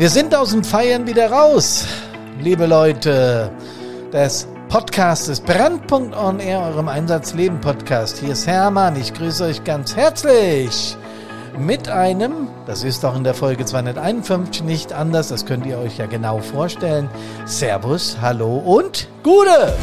Wir 0.00 0.08
sind 0.08 0.34
aus 0.34 0.52
dem 0.52 0.64
Feiern 0.64 1.06
wieder 1.06 1.30
raus, 1.30 1.84
liebe 2.40 2.64
Leute 2.64 3.50
des 4.10 4.48
Podcastes 4.70 5.40
Brandpunkt 5.40 6.16
on 6.16 6.40
Air, 6.40 6.60
eurem 6.60 6.88
Einsatzleben 6.88 7.60
Podcast. 7.60 8.16
Hier 8.16 8.30
ist 8.30 8.46
Hermann, 8.46 8.96
ich 8.96 9.12
grüße 9.12 9.44
euch 9.44 9.62
ganz 9.62 9.94
herzlich 9.94 10.96
mit 11.58 11.90
einem, 11.90 12.48
das 12.64 12.82
ist 12.82 13.04
doch 13.04 13.14
in 13.14 13.24
der 13.24 13.34
Folge 13.34 13.66
251 13.66 14.64
nicht 14.64 14.94
anders, 14.94 15.28
das 15.28 15.44
könnt 15.44 15.66
ihr 15.66 15.76
euch 15.76 15.98
ja 15.98 16.06
genau 16.06 16.38
vorstellen. 16.38 17.10
Servus, 17.44 18.16
hallo 18.22 18.56
und 18.56 19.06
Gute! 19.22 19.76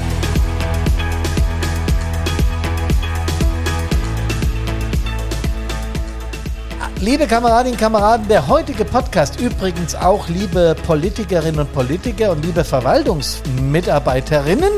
Liebe 6.99 7.27
Kameradinnen 7.27 7.73
und 7.73 7.79
Kameraden, 7.79 8.27
der 8.27 8.47
heutige 8.47 8.83
Podcast, 8.83 9.39
übrigens 9.39 9.93
auch 9.93 10.27
liebe 10.29 10.75
Politikerinnen 10.87 11.59
und 11.59 11.71
Politiker 11.71 12.31
und 12.31 12.43
liebe 12.43 12.63
Verwaltungsmitarbeiterinnen, 12.63 14.71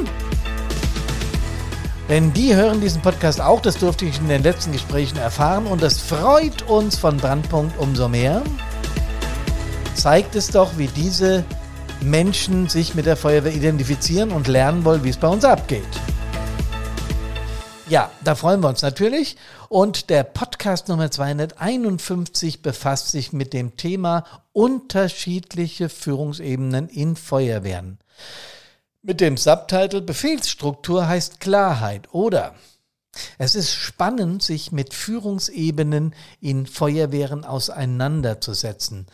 denn 2.10 2.34
die 2.34 2.54
hören 2.54 2.82
diesen 2.82 3.02
Podcast 3.02 3.40
auch, 3.40 3.62
das 3.62 3.78
durfte 3.78 4.04
ich 4.04 4.20
in 4.20 4.28
den 4.28 4.44
letzten 4.44 4.74
Gesprächen 4.74 5.18
erfahren 5.18 5.66
und 5.66 5.82
das 5.82 6.02
freut 6.02 6.64
uns 6.64 6.98
von 6.98 7.16
Brandpunkt 7.16 7.80
umso 7.80 8.10
mehr. 8.10 8.42
Zeigt 9.94 10.36
es 10.36 10.48
doch, 10.48 10.78
wie 10.78 10.88
diese 10.88 11.46
Menschen 12.02 12.68
sich 12.68 12.96
mit 12.96 13.06
der 13.06 13.16
Feuerwehr 13.16 13.54
identifizieren 13.54 14.32
und 14.32 14.50
lernen 14.50 14.84
wollen, 14.84 15.06
wie 15.06 15.10
es 15.10 15.18
bei 15.18 15.30
uns 15.30 15.46
abgeht. 15.46 15.88
Ja, 17.90 18.12
da 18.24 18.36
freuen 18.36 18.62
wir 18.62 18.70
uns 18.70 18.84
natürlich. 18.84 19.36
Und 19.68 20.12
der 20.12 20.22
Podcast 20.24 20.90
Nummer 20.90 21.10
251 21.10 22.62
befasst 22.62 23.10
sich 23.10 23.34
mit 23.34 23.52
dem 23.52 23.78
Thema 23.78 24.26
unterschiedliche 24.54 25.90
Führungsebenen 25.90 26.88
in 26.88 27.16
Feuerwehren. 27.16 27.98
Mit 29.02 29.22
dem 29.22 29.38
Subtitle 29.38 30.02
Befehlsstruktur 30.02 31.08
heißt 31.08 31.40
Klarheit 31.40 32.14
oder 32.14 32.54
es 33.40 33.56
ist 33.56 33.74
spannend, 33.74 34.44
sich 34.44 34.72
mit 34.72 34.94
Führungsebenen 34.94 36.14
in 36.42 36.68
Feuerwehren 36.68 37.44
auseinanderzusetzen 37.44 39.08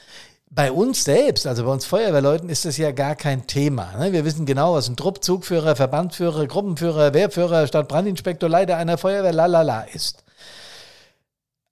bei 0.56 0.72
uns 0.72 1.03
selbst, 1.03 1.45
also 1.45 1.66
bei 1.66 1.72
uns 1.72 1.86
Feuerwehrleuten, 1.86 2.48
ist 2.48 2.64
das 2.64 2.78
ja 2.78 2.92
gar 2.92 3.16
kein 3.16 3.45
Thema. 3.45 3.92
Ne? 3.98 4.14
Wir 4.14 4.23
wissen 4.23 4.45
genau, 4.45 4.73
was 4.73 4.88
ein 4.88 4.95
Trupp, 4.95 5.22
Zugführer, 5.22 5.75
Verbandsführer, 5.75 6.48
Gruppenführer, 6.48 7.14
Wehrführer, 7.14 7.67
Stadtbrandinspektor, 7.67 8.48
Leiter 8.48 8.78
einer 8.78 8.98
Feuerwehr, 8.98 9.33
lalala 9.33 9.81
ist. 9.81 10.23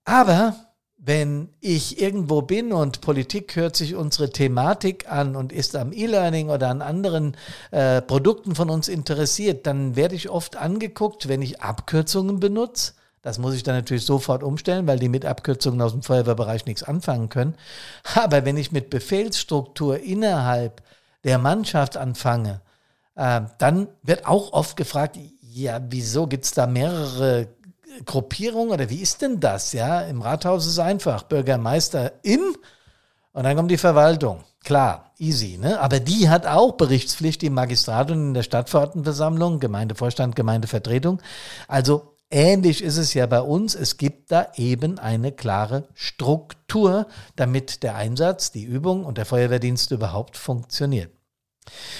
Aber 0.04 0.58
wenn 0.98 1.50
ich 1.61 2.02
irgendwo 2.02 2.42
bin 2.42 2.73
und 2.73 3.00
Politik 3.00 3.56
hört 3.56 3.78
sich 3.78 3.95
unsere 3.95 4.30
Thematik 4.31 5.09
an 5.09 5.38
und 5.38 5.54
ist 5.54 5.78
am 5.78 5.94
E-Learning 5.94 6.50
oder 6.50 6.67
an 6.67 6.81
anderen 6.81 7.38
äh, 7.72 8.02
Produkten 8.02 8.54
von 8.54 8.70
uns 8.70 8.89
interessiert, 8.89 9.66
dann 9.66 9.95
werde 9.95 10.16
ich 10.16 10.30
oft 10.30 10.58
angeguckt, 10.58 11.30
wenn 11.30 11.42
ich 11.42 11.61
Abkürzungen 11.61 12.42
benutze 12.42 12.94
das 13.23 13.39
muss 13.39 13.55
ich 13.55 13.63
dann 13.63 13.75
natürlich 13.75 14.05
sofort 14.05 14.43
umstellen, 14.43 14.85
weil 14.85 14.99
die 14.99 15.07
mit 15.07 15.25
Abkürzungen 15.25 15.81
aus 15.81 15.93
dem 15.93 16.03
Feuerwehrbereich 16.03 16.66
nichts 16.66 16.83
anfangen 16.83 17.30
können. 17.30 17.55
Aber 18.15 18.45
wenn 18.45 18.57
ich 18.57 18.73
mit 18.73 18.89
Befehlsstruktur 18.89 19.99
innerhalb 19.99 20.83
der 21.23 21.38
Mannschaft 21.39 21.95
anfange, 21.95 22.59
äh, 23.15 23.41
dann 23.59 23.88
wird 24.03 24.27
auch 24.27 24.52
oft 24.52 24.75
gefragt, 24.75 25.17
ja, 25.41 25.80
wieso 25.89 26.27
gibt 26.27 26.43
es 26.43 26.52
da 26.52 26.67
mehrere 26.67 27.47
Gruppierungen 28.05 28.71
oder 28.71 28.89
wie 28.89 29.02
ist 29.02 29.21
denn 29.21 29.39
das? 29.39 29.71
Ja, 29.71 30.02
im 30.02 30.21
Rathaus 30.21 30.65
ist 30.65 30.73
es 30.73 30.80
einfach, 30.80 31.23
Bürgermeister 31.23 32.11
in 32.23 32.41
und 33.31 33.43
dann 33.45 33.55
kommt 33.55 33.71
die 33.71 33.77
Verwaltung. 33.77 34.43
Klar, 34.65 35.11
easy, 35.17 35.58
ne? 35.58 35.80
Aber 35.80 35.99
die 35.99 36.30
hat 36.30 36.45
auch 36.45 36.73
Berichtspflicht 36.73 37.43
im 37.43 37.53
Magistrat 37.53 38.11
und 38.11 38.17
in 38.17 38.33
der 38.33 38.43
Stadtverordnetenversammlung, 38.43 39.59
Gemeindevorstand, 39.59 40.36
Gemeindevertretung. 40.36 41.21
Also 41.67 42.12
Ähnlich 42.36 42.83
ist 42.83 42.98
es 42.98 43.14
ja 43.14 43.27
bei 43.27 43.42
uns. 43.42 43.76
Es 43.76 43.98
gibt 43.98 44.32
da 44.32 44.48
eben 44.55 44.98
eine 44.98 45.32
klare 45.32 45.88
Struktur, 45.94 47.05
damit 47.36 47.83
der 47.83 47.95
Einsatz, 47.95 48.52
die 48.52 48.64
Übung 48.64 49.05
und 49.05 49.20
der 49.20 49.27
Feuerwehrdienst 49.27 49.92
überhaupt 49.92 50.36
funktioniert. 50.36 51.11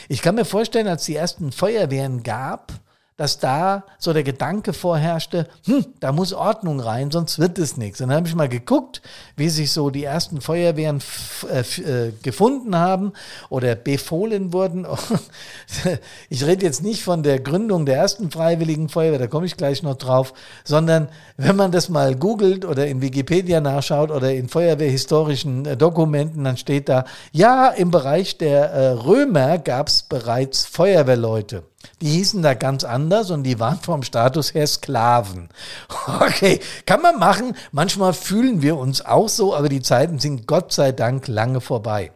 Ich 0.10 0.24
kann 0.24 0.34
mir 0.34 0.46
vorstellen, 0.46 0.88
als 0.88 1.06
die 1.06 1.16
ersten 1.16 1.52
Feuerwehren 1.52 2.24
gab, 2.24 2.74
dass 3.18 3.38
da 3.38 3.84
so 4.00 4.12
der 4.12 4.24
Gedanke 4.24 4.74
vorherrschte, 4.74 5.48
hm, 5.66 5.86
da 6.00 6.12
muss 6.12 6.34
Ordnung 6.34 6.80
rein, 6.80 7.12
sonst 7.12 7.38
wird 7.38 7.60
es 7.60 7.78
nichts. 7.78 8.02
Und 8.02 8.10
dann 8.10 8.18
habe 8.18 8.28
ich 8.28 8.36
mal 8.36 8.50
geguckt, 8.50 9.02
wie 9.36 9.50
sich 9.50 9.72
so 9.72 9.90
die 9.92 10.04
ersten 10.04 10.42
Feuerwehren 10.42 11.02
äh, 11.52 11.60
äh, 11.60 12.12
gefunden 12.24 12.76
haben 12.76 13.14
oder 13.50 13.76
befohlen 13.76 14.52
wurden. 14.52 14.88
ich 16.30 16.46
rede 16.46 16.66
jetzt 16.66 16.82
nicht 16.82 17.04
von 17.04 17.22
der 17.22 17.40
Gründung 17.40 17.86
der 17.86 17.98
ersten 17.98 18.32
Freiwilligen 18.32 18.90
Feuerwehr, 18.90 19.20
da 19.20 19.28
komme 19.28 19.46
ich 19.46 19.58
gleich 19.58 19.84
noch 19.84 19.96
drauf, 19.96 20.34
sondern 20.64 21.10
wenn 21.38 21.56
man 21.56 21.72
das 21.72 21.90
mal 21.90 22.16
googelt 22.16 22.66
oder 22.66 22.88
in 22.88 23.02
Wikipedia 23.02 23.62
nachschaut 23.62 24.10
oder 24.10 24.34
in 24.34 24.50
feuerwehrhistorischen 24.50 25.66
äh, 25.66 25.78
Dokumenten, 25.78 26.44
dann 26.44 26.58
steht 26.58 26.90
da, 26.90 27.06
ja, 27.32 27.70
im 27.70 27.92
Bereich 27.92 28.38
der 28.38 28.72
äh, 28.72 28.88
Römer 28.90 29.60
gab 29.60 29.88
es 29.88 30.04
bereits 30.04 30.66
Feuerwehrleute. 30.66 31.64
Die 32.02 32.10
hießen 32.10 32.42
da 32.42 32.54
ganz 32.54 32.84
anders 32.84 33.32
und 33.32 33.44
die 33.44 33.60
waren 33.60 33.80
vom 33.80 34.04
Status 34.04 34.54
her 34.54 34.68
Sklaven. 34.68 35.50
Okay, 36.20 36.60
kann 36.86 37.02
man 37.02 37.18
machen. 37.18 37.56
Manchmal 37.72 38.14
fühlen 38.14 38.62
wir 38.62 38.78
uns 38.78 39.06
auch 39.06 39.30
so, 39.30 39.56
aber 39.56 39.70
die 39.70 39.82
Zeiten 39.82 40.20
sind 40.20 40.48
Gott 40.48 40.74
sei 40.74 40.92
Dank 40.92 41.28
lange 41.28 41.62
vorbei. 41.62 42.12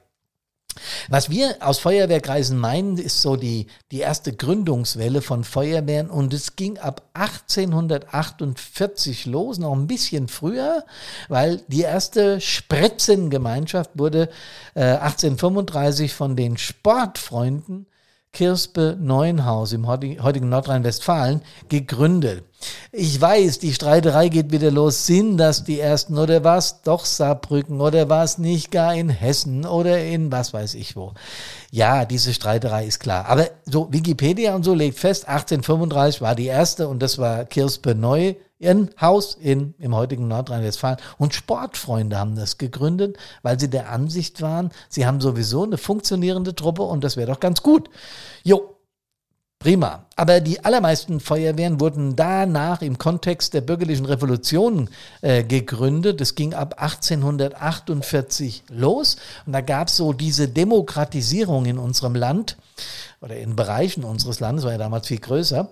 Was 1.10 1.30
wir 1.30 1.58
aus 1.60 1.80
Feuerwehrkreisen 1.80 2.58
meinen, 2.58 2.98
ist 2.98 3.22
so 3.22 3.36
die, 3.36 3.68
die 3.92 4.00
erste 4.00 4.34
Gründungswelle 4.34 5.22
von 5.22 5.44
Feuerwehren 5.44 6.10
und 6.10 6.34
es 6.34 6.56
ging 6.56 6.78
ab 6.78 7.04
1848 7.14 9.26
los, 9.26 9.58
noch 9.58 9.74
ein 9.74 9.88
bisschen 9.88 10.28
früher, 10.28 10.86
weil 11.30 11.62
die 11.68 11.82
erste 11.82 12.42
Spritzengemeinschaft 12.42 13.92
wurde 13.96 14.30
äh, 14.76 14.82
1835 14.82 16.14
von 16.14 16.36
den 16.36 16.58
Sportfreunden 16.58 17.88
Kirspe 18.34 18.96
Neuenhaus 19.00 19.74
im 19.74 19.88
heutigen 19.88 20.50
Nordrhein-Westfalen 20.50 21.42
gegründet. 21.70 22.44
Ich 22.92 23.20
weiß, 23.20 23.60
die 23.60 23.74
Streiterei 23.74 24.30
geht 24.30 24.52
wieder 24.52 24.72
los. 24.72 25.06
Sind 25.06 25.38
das 25.38 25.64
die 25.64 25.80
ersten 25.80 26.18
oder 26.18 26.44
war 26.44 26.58
es 26.58 26.82
doch 26.84 27.06
Saarbrücken 27.06 27.82
oder 27.82 28.10
war 28.10 28.24
es 28.24 28.38
nicht 28.38 28.72
gar 28.72 28.94
in 28.94 29.10
Hessen 29.10 29.66
oder 29.66 30.04
in 30.04 30.32
was 30.32 30.54
weiß 30.54 30.76
ich 30.76 30.96
wo? 30.96 31.14
Ja, 31.72 32.06
diese 32.06 32.34
Streiterei 32.34 32.86
ist 32.86 33.00
klar. 33.00 33.26
Aber 33.28 33.50
so 33.66 33.92
Wikipedia 33.92 34.56
und 34.56 34.64
so 34.64 34.74
legt 34.74 35.00
fest, 35.00 35.28
1835 35.28 36.22
war 36.22 36.36
die 36.36 36.46
erste 36.46 36.88
und 36.88 37.02
das 37.02 37.18
war 37.18 37.46
Kirspe 37.46 37.96
Neu 37.96 38.36
Ihren 38.60 38.90
Haus 39.00 39.36
in, 39.36 39.76
im 39.78 39.96
heutigen 39.96 40.28
Nordrhein-Westfalen. 40.28 40.98
Und 41.18 41.36
Sportfreunde 41.36 42.18
haben 42.18 42.36
das 42.36 42.58
gegründet, 42.58 43.18
weil 43.44 43.60
sie 43.60 43.70
der 43.70 43.92
Ansicht 43.92 44.42
waren, 44.42 44.72
sie 44.90 45.06
haben 45.06 45.22
sowieso 45.22 45.64
eine 45.64 45.78
funktionierende 45.78 46.56
Truppe 46.56 46.84
und 46.84 47.04
das 47.04 47.18
wäre 47.18 47.32
doch 47.32 47.40
ganz 47.40 47.62
gut. 47.62 47.90
Jo, 48.44 48.78
Prima. 49.60 50.06
Aber 50.16 50.40
die 50.40 50.64
allermeisten 50.64 51.20
Feuerwehren 51.20 51.80
wurden 51.80 52.16
danach 52.16 52.84
im 52.84 53.00
Kontext 53.00 53.56
der 53.56 53.62
bürgerlichen 53.62 54.06
Revolution 54.06 54.90
äh, 55.22 55.44
gegründet. 55.44 56.22
Es 56.22 56.36
ging 56.36 56.54
ab 56.54 56.76
1848 56.78 58.66
los 58.70 59.18
und 59.48 59.54
da 59.54 59.62
gab 59.62 59.88
es 59.88 59.98
so 59.98 60.14
diese 60.14 60.48
Demokratisierung 60.48 61.66
in 61.66 61.80
unserem 61.80 62.14
Land 62.14 62.58
oder 63.20 63.36
in 63.38 63.56
Bereichen 63.56 64.04
unseres 64.04 64.40
Landes, 64.40 64.64
war 64.64 64.74
ja 64.74 64.78
damals 64.78 65.08
viel 65.08 65.20
größer. 65.20 65.70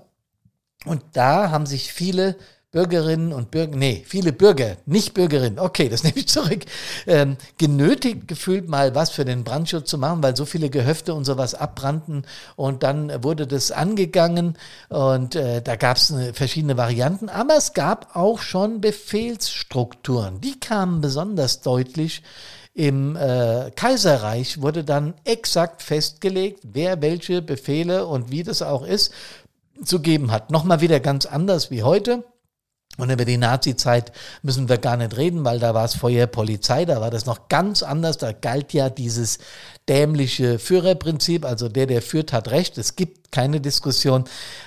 Und 0.86 1.04
da 1.14 1.52
haben 1.52 1.68
sich 1.68 1.94
viele 1.94 2.38
Bürgerinnen 2.76 3.32
und 3.32 3.52
Bürger, 3.52 3.78
nee, 3.78 4.04
viele 4.06 4.34
Bürger, 4.34 4.76
nicht 4.86 5.14
Bürgerinnen, 5.14 5.60
okay, 5.60 5.88
das 5.88 6.04
nehme 6.04 6.18
ich 6.18 6.28
zurück, 6.28 6.66
ähm, 7.08 7.38
genötigt 7.58 8.28
gefühlt 8.28 8.68
mal 8.68 8.94
was 8.94 9.12
für 9.12 9.24
den 9.24 9.46
Brandschutz 9.46 9.90
zu 9.90 9.98
machen, 9.98 10.22
weil 10.22 10.36
so 10.36 10.44
viele 10.44 10.70
Gehöfte 10.70 11.14
und 11.14 11.24
sowas 11.24 11.56
abbrannten 11.56 12.26
und 12.58 12.84
dann 12.84 13.24
wurde 13.24 13.48
das 13.48 13.72
angegangen 13.72 14.58
und 14.90 15.36
äh, 15.36 15.62
da 15.62 15.78
gab 15.78 15.96
es 15.96 16.14
verschiedene 16.34 16.76
Varianten, 16.76 17.30
aber 17.30 17.56
es 17.56 17.72
gab 17.72 18.14
auch 18.14 18.40
schon 18.40 18.82
Befehlsstrukturen, 18.82 20.42
die 20.42 20.60
kamen 20.60 21.00
besonders 21.00 21.62
deutlich 21.62 22.24
im 22.74 23.16
äh, 23.16 23.72
Kaiserreich 23.74 24.62
wurde 24.62 24.84
dann 24.84 25.14
exakt 25.24 25.82
festgelegt, 25.82 26.60
wer 26.74 27.02
welche 27.02 27.42
Befehle 27.42 28.06
und 28.06 28.32
wie 28.32 28.44
das 28.44 28.62
auch 28.62 28.86
ist, 28.86 29.14
zu 29.82 30.02
geben 30.02 30.30
hat. 30.30 30.52
Nochmal 30.52 30.82
wieder 30.82 31.00
ganz 31.00 31.26
anders 31.26 31.72
wie 31.72 31.84
heute. 31.84 32.26
Und 32.98 33.10
über 33.10 33.26
die 33.26 33.38
Nazi-Zeit 33.38 34.12
müssen 34.42 34.70
wir 34.70 34.78
gar 34.78 34.98
nicht 34.98 35.18
reden, 35.18 35.44
weil 35.44 35.60
da 35.60 35.74
war 35.74 35.86
es 35.86 35.96
Feuer, 35.96 36.28
Polizei, 36.28 36.86
da 36.86 37.02
war 37.02 37.12
das 37.12 37.26
noch 37.26 37.50
ganz 37.50 37.84
anders. 37.84 38.18
Da 38.18 38.32
galt 38.32 38.74
ja 38.74 38.90
dieses 38.90 39.40
dämliche 39.88 40.58
Führerprinzip, 40.58 41.46
also 41.46 41.70
der, 41.70 41.86
der 41.86 42.02
führt, 42.02 42.34
hat 42.34 42.50
recht. 42.50 42.78
Es 42.78 42.96
gibt 42.96 43.32
keine 43.32 43.60
Diskussion. 43.60 44.24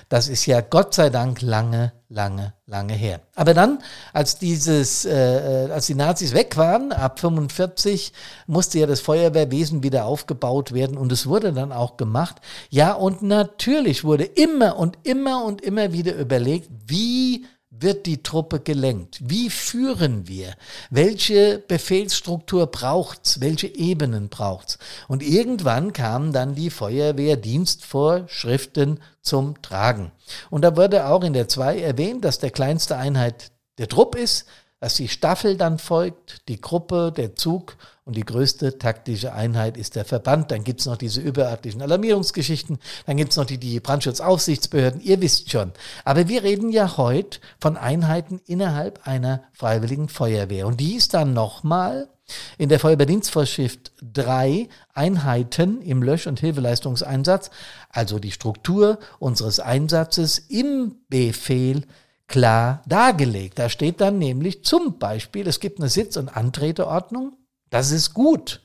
Das 0.08 0.28
ist 0.28 0.46
ja 0.46 0.60
Gott 0.60 0.94
sei 0.94 1.10
Dank 1.10 1.40
lange, 1.40 1.92
lange, 2.08 2.52
lange 2.66 2.92
her. 2.92 3.20
Aber 3.34 3.54
dann, 3.54 3.78
als 4.12 4.38
dieses, 4.38 5.04
äh, 5.06 5.66
äh 5.66 5.70
als 5.70 5.86
die 5.86 5.94
Nazis 5.94 6.34
weg 6.34 6.56
waren, 6.56 6.92
ab 6.92 7.18
45, 7.18 8.12
musste 8.46 8.78
ja 8.78 8.86
das 8.86 9.00
Feuerwehrwesen 9.00 9.82
wieder 9.82 10.04
aufgebaut 10.04 10.72
werden 10.72 10.96
und 10.96 11.10
es 11.12 11.26
wurde 11.26 11.52
dann 11.52 11.72
auch 11.72 11.96
gemacht. 11.96 12.36
Ja, 12.68 12.92
und 12.92 13.22
natürlich 13.22 14.04
wurde 14.04 14.24
immer 14.24 14.76
und 14.76 14.98
immer 15.02 15.44
und 15.44 15.62
immer 15.62 15.92
wieder 15.92 16.14
überlegt, 16.14 16.68
wie 16.86 17.46
wird 17.80 18.06
die 18.06 18.22
Truppe 18.22 18.60
gelenkt? 18.60 19.18
Wie 19.20 19.50
führen 19.50 20.28
wir? 20.28 20.54
Welche 20.90 21.58
Befehlsstruktur 21.58 22.66
braucht's? 22.66 23.40
Welche 23.40 23.66
Ebenen 23.66 24.28
braucht's? 24.28 24.78
Und 25.08 25.22
irgendwann 25.22 25.92
kamen 25.92 26.32
dann 26.32 26.54
die 26.54 26.70
Feuerwehrdienstvorschriften 26.70 29.00
zum 29.22 29.60
Tragen. 29.62 30.12
Und 30.50 30.62
da 30.62 30.76
wurde 30.76 31.06
auch 31.06 31.24
in 31.24 31.32
der 31.32 31.48
2 31.48 31.80
erwähnt, 31.80 32.24
dass 32.24 32.38
der 32.38 32.50
kleinste 32.50 32.96
Einheit 32.96 33.50
der 33.78 33.88
Trupp 33.88 34.14
ist, 34.14 34.46
dass 34.80 34.94
die 34.94 35.08
Staffel 35.08 35.56
dann 35.56 35.78
folgt, 35.78 36.48
die 36.48 36.60
Gruppe, 36.60 37.12
der 37.16 37.34
Zug 37.34 37.76
und 38.08 38.16
die 38.16 38.24
größte 38.24 38.78
taktische 38.78 39.34
Einheit 39.34 39.76
ist 39.76 39.94
der 39.94 40.06
Verband. 40.06 40.50
Dann 40.50 40.64
gibt's 40.64 40.86
noch 40.86 40.96
diese 40.96 41.20
überörtlichen 41.20 41.82
Alarmierungsgeschichten, 41.82 42.78
dann 43.04 43.18
gibt's 43.18 43.36
noch 43.36 43.44
die, 43.44 43.58
die 43.58 43.80
Brandschutzaufsichtsbehörden, 43.80 45.02
ihr 45.02 45.20
wisst 45.20 45.50
schon. 45.50 45.72
Aber 46.06 46.26
wir 46.26 46.42
reden 46.42 46.70
ja 46.70 46.96
heute 46.96 47.38
von 47.60 47.76
Einheiten 47.76 48.40
innerhalb 48.46 49.06
einer 49.06 49.42
freiwilligen 49.52 50.08
Feuerwehr. 50.08 50.66
Und 50.66 50.80
die 50.80 50.94
ist 50.94 51.12
dann 51.12 51.34
nochmal 51.34 52.08
in 52.56 52.70
der 52.70 52.80
Feuerwehrdienstvorschrift 52.80 53.92
drei 54.02 54.68
Einheiten 54.94 55.82
im 55.82 56.02
Lösch- 56.02 56.26
und 56.26 56.40
Hilfeleistungseinsatz, 56.40 57.50
also 57.90 58.18
die 58.18 58.32
Struktur 58.32 58.98
unseres 59.18 59.60
Einsatzes 59.60 60.38
im 60.38 60.96
Befehl 61.10 61.84
klar 62.26 62.82
dargelegt. 62.86 63.58
Da 63.58 63.68
steht 63.68 64.00
dann 64.00 64.18
nämlich 64.18 64.64
zum 64.64 64.98
Beispiel, 64.98 65.46
es 65.46 65.60
gibt 65.60 65.78
eine 65.78 65.90
Sitz- 65.90 66.16
und 66.16 66.28
Antreteordnung. 66.28 67.34
Das 67.70 67.90
ist 67.90 68.14
gut. 68.14 68.62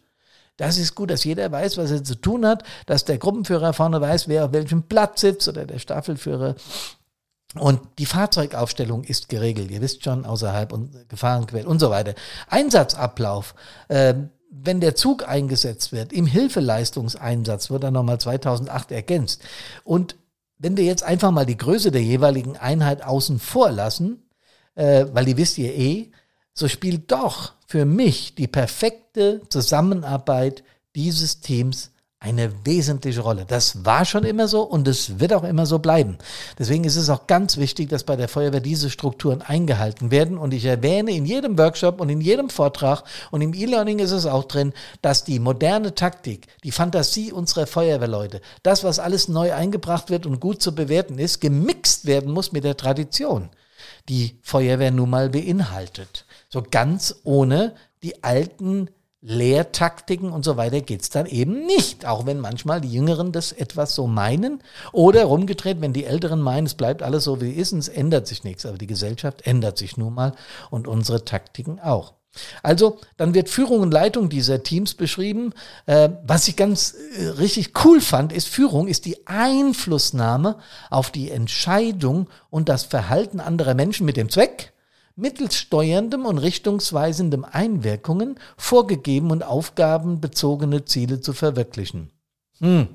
Das 0.58 0.78
ist 0.78 0.94
gut, 0.94 1.10
dass 1.10 1.24
jeder 1.24 1.52
weiß, 1.52 1.78
was 1.78 1.92
er 1.92 2.04
zu 2.04 2.16
tun 2.16 2.46
hat, 2.46 2.64
dass 2.86 3.06
der 3.06 3.18
Gruppenführer 3.18 3.74
vorne 3.74 4.00
weiß, 4.00 4.28
wer 4.28 4.46
auf 4.46 4.54
welchem 4.54 4.84
Platz 4.84 5.22
sitzt 5.22 5.48
oder 5.48 5.66
der 5.66 5.80
Staffelführer. 5.80 6.56
Und 7.56 7.82
die 8.00 8.06
Fahrzeugaufstellung 8.06 9.04
ist 9.04 9.30
geregelt. 9.30 9.72
Ihr 9.72 9.82
wisst 9.82 10.04
schon, 10.04 10.26
außerhalb 10.26 10.72
und 10.72 11.10
Gefahrenquellen 11.10 11.68
und 11.68 11.80
so 11.80 11.90
weiter. 11.90 12.14
Einsatzablauf. 12.48 13.56
Äh, 13.88 14.16
wenn 14.50 14.80
der 14.80 14.96
Zug 14.96 15.28
eingesetzt 15.28 15.92
wird, 15.92 16.14
im 16.14 16.28
Hilfeleistungseinsatz 16.28 17.72
wird 17.72 17.84
er 17.84 17.92
nochmal 17.92 18.20
2008 18.20 18.92
ergänzt. 18.92 19.42
Und 19.84 20.16
wenn 20.60 20.78
wir 20.78 20.84
jetzt 20.84 21.04
einfach 21.04 21.32
mal 21.32 21.46
die 21.46 21.58
Größe 21.58 21.92
der 21.92 22.04
jeweiligen 22.04 22.58
Einheit 22.58 23.04
außen 23.04 23.40
vor 23.40 23.72
lassen, 23.72 24.24
äh, 24.76 25.06
weil 25.12 25.26
die 25.26 25.38
wisst 25.38 25.58
ihr 25.58 25.76
eh, 25.76 26.12
so 26.54 26.68
spielt 26.68 27.12
doch 27.12 27.54
für 27.74 27.86
mich 27.86 28.36
die 28.36 28.48
perfekte 28.48 29.42
Zusammenarbeit 29.50 30.64
dieses 30.96 31.40
Teams 31.40 31.90
eine 32.20 32.52
wesentliche 32.68 33.22
Rolle. 33.22 33.46
Das 33.48 33.84
war 33.84 34.06
schon 34.06 34.26
immer 34.26 34.48
so 34.48 34.62
und 34.62 34.88
es 34.88 35.20
wird 35.20 35.34
auch 35.34 35.44
immer 35.44 35.66
so 35.66 35.80
bleiben. 35.80 36.20
Deswegen 36.60 36.84
ist 36.84 36.98
es 36.98 37.10
auch 37.10 37.26
ganz 37.26 37.58
wichtig, 37.58 37.90
dass 37.90 38.04
bei 38.04 38.16
der 38.16 38.28
Feuerwehr 38.28 38.60
diese 38.60 38.92
Strukturen 38.92 39.42
eingehalten 39.42 40.12
werden. 40.12 40.38
Und 40.38 40.54
ich 40.54 40.66
erwähne 40.66 41.16
in 41.16 41.26
jedem 41.26 41.58
Workshop 41.58 42.00
und 42.00 42.10
in 42.10 42.22
jedem 42.22 42.52
Vortrag 42.52 43.06
und 43.32 43.42
im 43.42 43.56
E-Learning 43.56 43.98
ist 43.98 44.12
es 44.12 44.28
auch 44.28 44.44
drin, 44.44 44.72
dass 45.02 45.24
die 45.24 45.40
moderne 45.40 45.96
Taktik, 45.96 46.46
die 46.64 46.72
Fantasie 46.72 47.32
unserer 47.32 47.66
Feuerwehrleute, 47.66 48.40
das, 48.62 48.84
was 48.84 49.00
alles 49.00 49.30
neu 49.30 49.52
eingebracht 49.52 50.12
wird 50.12 50.28
und 50.28 50.40
gut 50.40 50.62
zu 50.62 50.76
bewerten 50.76 51.18
ist, 51.18 51.42
gemixt 51.42 52.06
werden 52.06 52.32
muss 52.32 52.52
mit 52.52 52.66
der 52.66 52.78
Tradition, 52.78 53.50
die 54.10 54.38
Feuerwehr 54.44 54.92
nun 54.92 55.10
mal 55.10 55.32
beinhaltet. 55.32 56.28
So 56.54 56.62
ganz 56.70 57.16
ohne 57.24 57.74
die 58.04 58.24
alten 58.24 58.92
Lehrtaktiken 59.22 60.32
und 60.32 60.46
so 60.46 60.56
weiter 60.56 60.82
geht's 60.82 61.10
dann 61.10 61.26
eben 61.26 61.66
nicht. 61.66 62.06
Auch 62.06 62.28
wenn 62.28 62.40
manchmal 62.40 62.80
die 62.80 62.94
Jüngeren 62.94 63.32
das 63.32 63.54
etwas 63.54 63.96
so 63.96 64.06
meinen. 64.06 64.62
Oder 64.92 65.24
rumgedreht, 65.24 65.82
wenn 65.82 65.94
die 65.94 66.06
Älteren 66.06 66.42
meinen, 66.42 66.68
es 66.68 66.76
bleibt 66.76 67.02
alles 67.02 67.24
so 67.24 67.42
wie 67.42 67.54
es 67.54 67.58
ist 67.58 67.74
und 67.74 67.80
es 67.80 67.88
ändert 67.88 68.28
sich 68.28 68.44
nichts. 68.44 68.68
Aber 68.68 68.78
die 68.78 68.86
Gesellschaft 68.86 69.48
ändert 69.48 69.80
sich 69.80 69.98
nun 69.98 70.14
mal 70.14 70.34
und 70.70 70.88
unsere 70.88 71.26
Taktiken 71.26 71.80
auch. 71.80 72.14
Also, 72.62 73.00
dann 73.18 73.34
wird 73.34 73.50
Führung 73.50 73.80
und 73.80 73.92
Leitung 73.92 74.30
dieser 74.30 74.62
Teams 74.62 74.94
beschrieben. 74.94 75.54
Äh, 75.88 76.10
was 76.24 76.48
ich 76.48 76.56
ganz 76.56 76.94
äh, 77.18 77.30
richtig 77.30 77.72
cool 77.84 78.00
fand, 78.00 78.32
ist 78.32 78.48
Führung 78.48 78.88
ist 78.88 79.06
die 79.06 79.26
Einflussnahme 79.26 80.58
auf 80.92 81.10
die 81.10 81.32
Entscheidung 81.32 82.30
und 82.52 82.70
das 82.70 82.84
Verhalten 82.84 83.40
anderer 83.40 83.74
Menschen 83.74 84.06
mit 84.06 84.18
dem 84.18 84.30
Zweck, 84.30 84.73
mittels 85.16 85.56
steuerndem 85.56 86.26
und 86.26 86.38
richtungsweisendem 86.38 87.46
Einwirkungen 87.46 88.40
vorgegeben 88.58 89.32
und 89.32 89.44
aufgabenbezogene 89.44 90.86
Ziele 90.86 91.22
zu 91.22 91.34
verwirklichen. 91.34 92.12
Hm. 92.60 92.88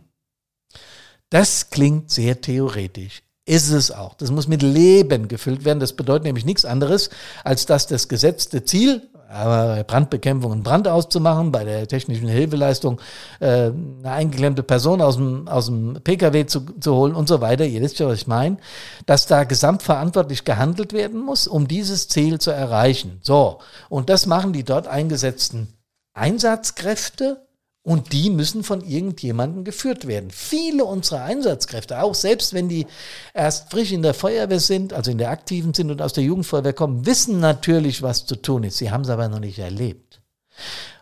Das 1.30 1.70
klingt 1.70 2.10
sehr 2.10 2.40
theoretisch. 2.40 3.22
Ist 3.44 3.70
es 3.70 3.90
auch. 3.90 4.14
Das 4.14 4.30
muss 4.30 4.46
mit 4.46 4.62
Leben 4.62 5.28
gefüllt 5.28 5.64
werden. 5.64 5.80
Das 5.80 5.94
bedeutet 5.94 6.24
nämlich 6.24 6.44
nichts 6.44 6.64
anderes, 6.64 7.08
als 7.44 7.64
dass 7.64 7.86
das 7.86 8.08
gesetzte 8.08 8.64
Ziel, 8.64 9.08
Brandbekämpfung 9.28 10.52
und 10.52 10.62
Brand 10.62 10.88
auszumachen, 10.88 11.52
bei 11.52 11.64
der 11.64 11.86
technischen 11.86 12.28
Hilfeleistung 12.28 12.98
äh, 13.40 13.70
eine 13.70 14.10
eingeklemmte 14.10 14.62
Person 14.62 15.02
aus 15.02 15.16
dem, 15.16 15.46
aus 15.48 15.66
dem 15.66 15.98
Pkw 16.02 16.46
zu, 16.46 16.60
zu 16.80 16.94
holen 16.94 17.14
und 17.14 17.28
so 17.28 17.40
weiter. 17.40 17.66
Ihr 17.66 17.82
wisst 17.82 17.98
ja, 17.98 18.06
was 18.06 18.20
ich 18.20 18.26
meine. 18.26 18.56
Dass 19.04 19.26
da 19.26 19.44
gesamtverantwortlich 19.44 20.44
gehandelt 20.44 20.94
werden 20.94 21.20
muss, 21.20 21.46
um 21.46 21.68
dieses 21.68 22.08
Ziel 22.08 22.38
zu 22.38 22.50
erreichen. 22.50 23.18
So, 23.22 23.58
und 23.90 24.08
das 24.08 24.26
machen 24.26 24.52
die 24.54 24.64
dort 24.64 24.86
eingesetzten 24.88 25.68
Einsatzkräfte 26.14 27.47
und 27.82 28.12
die 28.12 28.28
müssen 28.30 28.64
von 28.64 28.82
irgendjemandem 28.82 29.64
geführt 29.64 30.06
werden. 30.06 30.30
Viele 30.30 30.84
unserer 30.84 31.22
Einsatzkräfte, 31.22 32.02
auch 32.02 32.14
selbst 32.14 32.52
wenn 32.52 32.68
die 32.68 32.86
erst 33.32 33.70
frisch 33.70 33.92
in 33.92 34.02
der 34.02 34.14
Feuerwehr 34.14 34.60
sind, 34.60 34.92
also 34.92 35.10
in 35.10 35.18
der 35.18 35.30
aktiven 35.30 35.72
sind 35.72 35.90
und 35.90 36.02
aus 36.02 36.12
der 36.12 36.24
Jugendfeuerwehr 36.24 36.74
kommen, 36.74 37.06
wissen 37.06 37.40
natürlich, 37.40 38.02
was 38.02 38.26
zu 38.26 38.36
tun 38.36 38.64
ist. 38.64 38.78
Sie 38.78 38.90
haben 38.90 39.04
es 39.04 39.10
aber 39.10 39.28
noch 39.28 39.40
nicht 39.40 39.58
erlebt. 39.58 40.20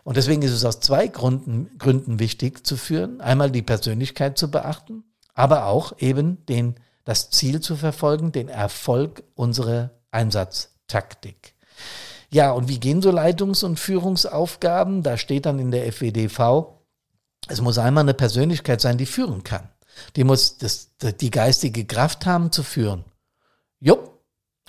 Und 0.03 0.15
deswegen 0.15 0.41
ist 0.43 0.51
es 0.51 0.63
aus 0.63 0.79
zwei 0.79 1.07
Gründen, 1.07 1.69
Gründen 1.77 2.19
wichtig 2.19 2.65
zu 2.65 2.77
führen. 2.77 3.19
Einmal 3.19 3.51
die 3.51 3.63
Persönlichkeit 3.63 4.37
zu 4.37 4.49
beachten, 4.49 5.03
aber 5.33 5.65
auch 5.65 5.93
eben 5.99 6.45
den, 6.45 6.75
das 7.03 7.29
Ziel 7.31 7.59
zu 7.59 7.75
verfolgen, 7.75 8.31
den 8.31 8.47
Erfolg 8.47 9.23
unserer 9.35 9.91
Einsatztaktik. 10.11 11.53
Ja, 12.29 12.51
und 12.51 12.67
wie 12.67 12.79
gehen 12.79 13.01
so 13.01 13.11
Leitungs- 13.11 13.63
und 13.63 13.79
Führungsaufgaben? 13.79 15.03
Da 15.03 15.17
steht 15.17 15.45
dann 15.45 15.59
in 15.59 15.71
der 15.71 15.91
FWDV, 15.91 16.77
es 17.47 17.61
muss 17.61 17.77
einmal 17.77 18.03
eine 18.03 18.13
Persönlichkeit 18.13 18.81
sein, 18.81 18.97
die 18.97 19.05
führen 19.05 19.43
kann. 19.43 19.69
Die 20.15 20.23
muss 20.23 20.57
das, 20.57 20.89
die 21.21 21.31
geistige 21.31 21.85
Kraft 21.85 22.25
haben 22.25 22.51
zu 22.51 22.63
führen. 22.63 23.05
Jupp. 23.79 24.17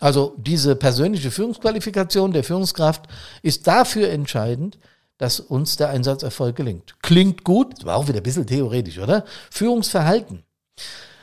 Also 0.01 0.35
diese 0.39 0.77
persönliche 0.77 1.33
Führungsqualifikation 1.33 2.33
der 2.33 2.45
Führungskraft 2.45 3.09
ist 3.43 3.67
dafür 3.67 4.11
entscheidend, 4.11 4.79
dass 5.19 5.41
uns 5.41 5.77
der 5.77 5.89
Einsatzerfolg 5.91 6.55
gelingt. 6.55 6.95
Klingt 7.03 7.43
gut, 7.43 7.79
das 7.79 7.85
war 7.85 7.97
auch 7.97 8.07
wieder 8.07 8.21
ein 8.21 8.23
bisschen 8.23 8.47
theoretisch, 8.47 8.99
oder? 8.99 9.25
Führungsverhalten. 9.51 10.45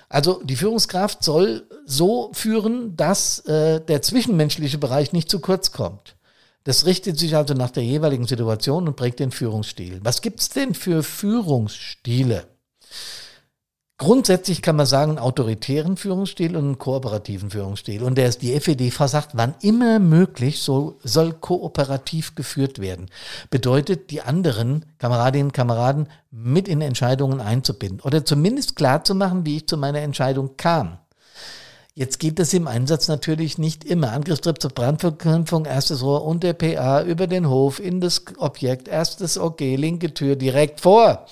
Also 0.09 0.41
die 0.43 0.57
Führungskraft 0.57 1.23
soll 1.23 1.67
so 1.85 2.31
führen, 2.33 2.97
dass 2.97 3.39
äh, 3.45 3.79
der 3.79 4.01
zwischenmenschliche 4.01 4.77
Bereich 4.77 5.13
nicht 5.13 5.29
zu 5.29 5.39
kurz 5.39 5.71
kommt. 5.71 6.14
Das 6.65 6.87
richtet 6.87 7.17
sich 7.19 7.35
also 7.35 7.53
nach 7.53 7.69
der 7.69 7.83
jeweiligen 7.83 8.25
Situation 8.25 8.87
und 8.87 8.95
prägt 8.95 9.19
den 9.19 9.31
Führungsstil. 9.31 9.99
Was 10.03 10.21
gibt's 10.21 10.49
denn 10.49 10.73
für 10.73 11.03
Führungsstile? 11.03 12.47
Grundsätzlich 13.97 14.61
kann 14.63 14.75
man 14.75 14.87
sagen, 14.87 15.11
einen 15.11 15.19
autoritären 15.19 15.95
Führungsstil 15.95 16.57
und 16.57 16.65
einen 16.65 16.79
kooperativen 16.79 17.51
Führungsstil. 17.51 18.03
Und 18.03 18.17
der 18.17 18.27
ist 18.27 18.41
die 18.41 18.59
FEDV 18.59 19.07
sagt, 19.07 19.37
wann 19.37 19.53
immer 19.61 19.99
möglich 19.99 20.59
so, 20.59 20.97
soll 21.03 21.33
kooperativ 21.33 22.33
geführt 22.33 22.79
werden. 22.79 23.09
Bedeutet, 23.51 24.09
die 24.09 24.21
anderen 24.21 24.85
Kameradinnen 24.97 25.47
und 25.47 25.53
Kameraden 25.53 26.09
mit 26.31 26.67
in 26.67 26.81
Entscheidungen 26.81 27.39
einzubinden 27.39 28.01
oder 28.01 28.25
zumindest 28.25 28.75
klar 28.75 29.03
zu 29.03 29.13
machen, 29.13 29.45
wie 29.45 29.57
ich 29.57 29.67
zu 29.67 29.77
meiner 29.77 29.99
Entscheidung 29.99 30.57
kam. 30.57 30.97
Jetzt 31.97 32.19
geht 32.19 32.41
es 32.41 32.53
im 32.53 32.67
Einsatz 32.67 33.07
natürlich 33.07 33.57
nicht 33.57 33.85
immer. 33.85 34.11
Angriffstrip 34.11 34.61
zur 34.61 34.71
Brandbekämpfung, 34.71 35.63
erstes 35.63 36.03
Rohr 36.03 36.25
und 36.25 36.43
der 36.43 36.51
PA 36.51 37.01
über 37.01 37.25
den 37.25 37.49
Hof 37.49 37.79
in 37.79 38.01
das 38.01 38.21
Objekt, 38.37 38.89
erstes 38.89 39.37
OG, 39.37 39.61
linke 39.61 40.13
Tür 40.13 40.35
direkt 40.35 40.81
vor. 40.81 41.25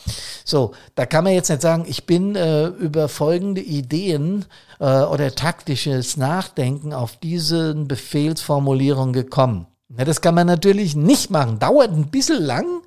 So, 0.46 0.72
da 0.96 1.06
kann 1.06 1.26
man 1.26 1.34
jetzt 1.34 1.50
nicht 1.50 1.62
sagen, 1.62 1.84
ich 1.86 2.06
bin 2.06 2.38
äh, 2.38 2.68
über 2.68 3.10
folgende 3.10 3.60
Ideen 3.60 4.46
äh, 4.80 5.02
oder 5.02 5.36
taktisches 5.36 6.16
Nachdenken 6.16 6.94
auf 6.94 7.18
diese 7.18 7.76
Befehlsformulierung 7.76 9.12
gekommen. 9.12 9.68
Ja, 9.98 10.06
das 10.06 10.22
kann 10.22 10.34
man 10.34 10.48
natürlich 10.48 10.96
nicht 10.96 11.30
machen. 11.30 11.60
Dauert 11.60 11.92
ein 11.92 12.10
bisschen 12.10 12.42
lang. 12.42 12.82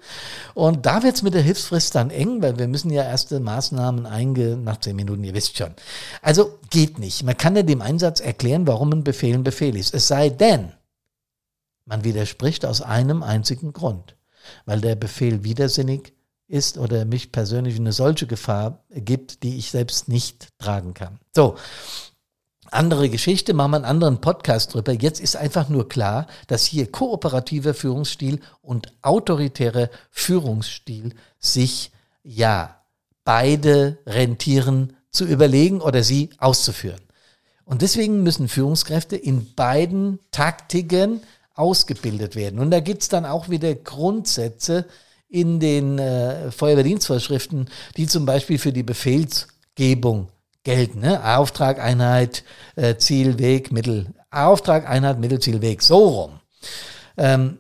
Und 0.54 0.86
da 0.86 1.02
wird 1.02 1.16
es 1.16 1.22
mit 1.22 1.34
der 1.34 1.42
Hilfsfrist 1.42 1.94
dann 1.94 2.10
eng, 2.10 2.42
weil 2.42 2.58
wir 2.58 2.66
müssen 2.66 2.90
ja 2.90 3.04
erste 3.04 3.38
Maßnahmen 3.38 4.06
eingehen 4.06 4.64
nach 4.64 4.80
zehn 4.80 4.96
Minuten, 4.96 5.22
ihr 5.22 5.34
wisst 5.34 5.56
schon. 5.56 5.74
Also 6.22 6.58
geht 6.70 6.98
nicht. 6.98 7.22
Man 7.22 7.36
kann 7.36 7.54
ja 7.54 7.62
dem 7.62 7.82
Einsatz 7.82 8.20
erklären, 8.20 8.66
warum 8.66 8.92
ein 8.92 9.04
Befehl 9.04 9.34
ein 9.34 9.44
Befehl 9.44 9.76
ist. 9.76 9.94
Es 9.94 10.08
sei 10.08 10.30
denn, 10.30 10.72
man 11.84 12.02
widerspricht 12.02 12.66
aus 12.66 12.82
einem 12.82 13.22
einzigen 13.22 13.72
Grund. 13.72 14.16
Weil 14.64 14.80
der 14.80 14.96
Befehl 14.96 15.44
widersinnig 15.44 16.12
ist 16.48 16.78
oder 16.78 17.04
mich 17.04 17.32
persönlich 17.32 17.76
eine 17.76 17.92
solche 17.92 18.26
Gefahr 18.26 18.84
gibt, 18.90 19.42
die 19.42 19.58
ich 19.58 19.70
selbst 19.70 20.08
nicht 20.08 20.48
tragen 20.58 20.94
kann. 20.94 21.18
So, 21.34 21.56
andere 22.70 23.08
Geschichte, 23.08 23.54
machen 23.54 23.72
wir 23.72 23.76
einen 23.76 23.84
anderen 23.84 24.20
Podcast 24.20 24.74
drüber. 24.74 24.92
Jetzt 24.92 25.20
ist 25.20 25.36
einfach 25.36 25.68
nur 25.68 25.88
klar, 25.88 26.26
dass 26.46 26.64
hier 26.64 26.90
kooperativer 26.90 27.74
Führungsstil 27.74 28.40
und 28.62 28.92
autoritärer 29.02 29.90
Führungsstil 30.10 31.14
sich 31.38 31.92
ja 32.22 32.82
beide 33.24 33.98
rentieren 34.06 34.96
zu 35.10 35.24
überlegen 35.24 35.80
oder 35.80 36.02
sie 36.02 36.30
auszuführen. 36.38 37.00
Und 37.64 37.82
deswegen 37.82 38.22
müssen 38.22 38.48
Führungskräfte 38.48 39.16
in 39.16 39.54
beiden 39.54 40.20
Taktiken 40.30 41.20
ausgebildet 41.54 42.36
werden. 42.36 42.60
Und 42.60 42.70
da 42.70 42.80
gibt's 42.80 43.08
dann 43.08 43.24
auch 43.24 43.48
wieder 43.48 43.74
Grundsätze 43.74 44.86
in 45.28 45.58
den 45.58 45.98
äh, 45.98 46.52
Feuerwehrdienstvorschriften, 46.52 47.68
die 47.96 48.06
zum 48.06 48.26
Beispiel 48.26 48.58
für 48.58 48.72
die 48.72 48.84
Befehlsgebung 48.84 50.28
gelten. 50.66 51.00
Ne? 51.00 51.24
Auftrag, 51.24 51.78
Einheit, 51.80 52.44
äh, 52.74 52.96
Ziel, 52.96 53.38
Weg, 53.38 53.72
Mittel. 53.72 54.08
Auftrag, 54.30 54.86
Einheit, 54.86 55.18
Mittel, 55.18 55.40
Ziel, 55.40 55.62
Weg. 55.62 55.80
So 55.80 56.08
rum. 56.08 56.40
Ähm, 57.16 57.58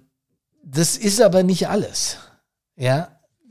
das 0.62 0.98
ist 0.98 1.22
aber 1.22 1.42
nicht 1.42 1.68
alles. 1.68 2.18
Ja, 2.76 3.08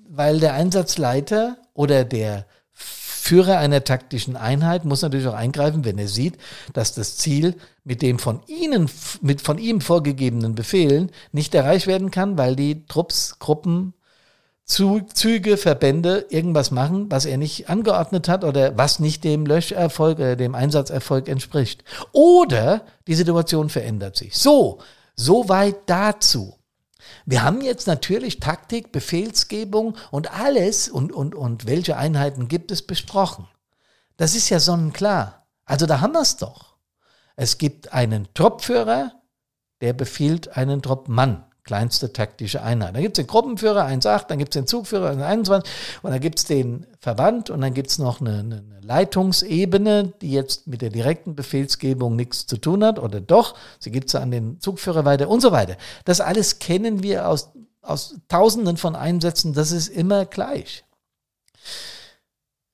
weil 0.07 0.39
der 0.39 0.53
Einsatzleiter 0.53 1.57
oder 1.73 2.03
der 2.03 2.45
Führer 2.73 3.57
einer 3.57 3.83
taktischen 3.83 4.35
Einheit 4.35 4.85
muss 4.85 5.01
natürlich 5.01 5.25
auch 5.25 5.33
eingreifen, 5.33 5.83
wenn 5.83 5.97
er 5.97 6.09
sieht, 6.09 6.37
dass 6.73 6.93
das 6.93 7.17
Ziel 7.17 7.55
mit 7.83 8.03
dem 8.03 8.19
von 8.19 8.41
ihnen, 8.45 8.87
mit 9.21 9.41
von 9.41 9.57
ihm 9.57 9.81
vorgegebenen 9.81 10.53
Befehlen 10.53 11.11
nicht 11.31 11.55
erreicht 11.55 11.87
werden 11.87 12.11
kann, 12.11 12.37
weil 12.37 12.55
die 12.55 12.85
Trupps, 12.85 13.39
Gruppen, 13.39 13.95
Züge, 14.65 15.57
Verbände 15.57 16.25
irgendwas 16.29 16.71
machen, 16.71 17.11
was 17.11 17.25
er 17.25 17.37
nicht 17.37 17.69
angeordnet 17.69 18.27
hat 18.27 18.43
oder 18.43 18.75
was 18.77 18.99
nicht 18.99 19.23
dem 19.23 19.45
Löscherfolg 19.45 20.17
oder 20.17 20.35
dem 20.35 20.55
Einsatzerfolg 20.55 21.29
entspricht. 21.29 21.83
Oder 22.13 22.81
die 23.05 23.13
Situation 23.13 23.69
verändert 23.69 24.15
sich. 24.17 24.35
So, 24.35 24.79
soweit 25.15 25.75
dazu. 25.85 26.57
Wir 27.27 27.43
haben 27.43 27.61
jetzt 27.61 27.85
natürlich 27.85 28.39
Taktik, 28.39 28.91
Befehlsgebung 28.91 29.97
und 30.09 30.33
alles 30.33 30.89
und, 30.89 31.11
und, 31.11 31.35
und 31.35 31.67
welche 31.67 31.97
Einheiten 31.97 32.47
gibt 32.47 32.71
es 32.71 32.81
besprochen. 32.81 33.47
Das 34.17 34.35
ist 34.35 34.49
ja 34.49 34.59
sonnenklar. 34.59 35.45
Also 35.65 35.85
da 35.85 36.01
haben 36.01 36.13
wir 36.13 36.21
es 36.21 36.37
doch. 36.37 36.75
Es 37.35 37.59
gibt 37.59 37.93
einen 37.93 38.27
Truppführer, 38.33 39.11
der 39.81 39.93
befiehlt 39.93 40.57
einen 40.57 40.81
Truppmann 40.81 41.45
kleinste 41.65 42.13
taktische 42.13 42.61
Einheit. 42.61 42.95
Da 42.95 43.01
gibt 43.01 43.17
es 43.17 43.23
den 43.23 43.27
Gruppenführer 43.27 43.85
1.8, 43.85 44.27
dann 44.27 44.37
gibt 44.37 44.55
es 44.55 44.59
den 44.61 44.67
Zugführer 44.67 45.11
1.21 45.11 45.65
und 46.03 46.11
dann 46.11 46.19
gibt 46.19 46.37
es 46.37 46.45
den 46.45 46.85
Verband 46.99 47.49
und 47.49 47.61
dann 47.61 47.73
gibt 47.73 47.89
es 47.89 47.97
noch 47.97 48.21
eine, 48.21 48.39
eine, 48.39 48.63
Leitungsebene, 48.81 50.13
die 50.21 50.31
jetzt 50.31 50.67
mit 50.67 50.83
der 50.83 50.91
direkten 50.91 51.35
Befehlsgebung 51.35 52.15
nichts 52.15 52.45
zu 52.45 52.57
tun 52.57 52.83
hat 52.83 52.99
oder 52.99 53.19
doch, 53.19 53.55
sie 53.79 53.89
gibt 53.89 54.09
es 54.09 54.15
an 54.15 54.29
den 54.29 54.59
Zugführer 54.59 55.05
weiter 55.05 55.27
und 55.27 55.41
so 55.41 55.51
weiter. 55.51 55.75
Das 56.05 56.21
alles 56.21 56.59
kennen 56.59 57.01
wir 57.01 57.27
aus, 57.27 57.49
aus 57.81 58.15
Tausenden 58.27 58.77
von 58.77 58.95
Einsätzen, 58.95 59.53
das 59.53 59.71
ist 59.71 59.87
immer 59.87 60.25
gleich. 60.25 60.85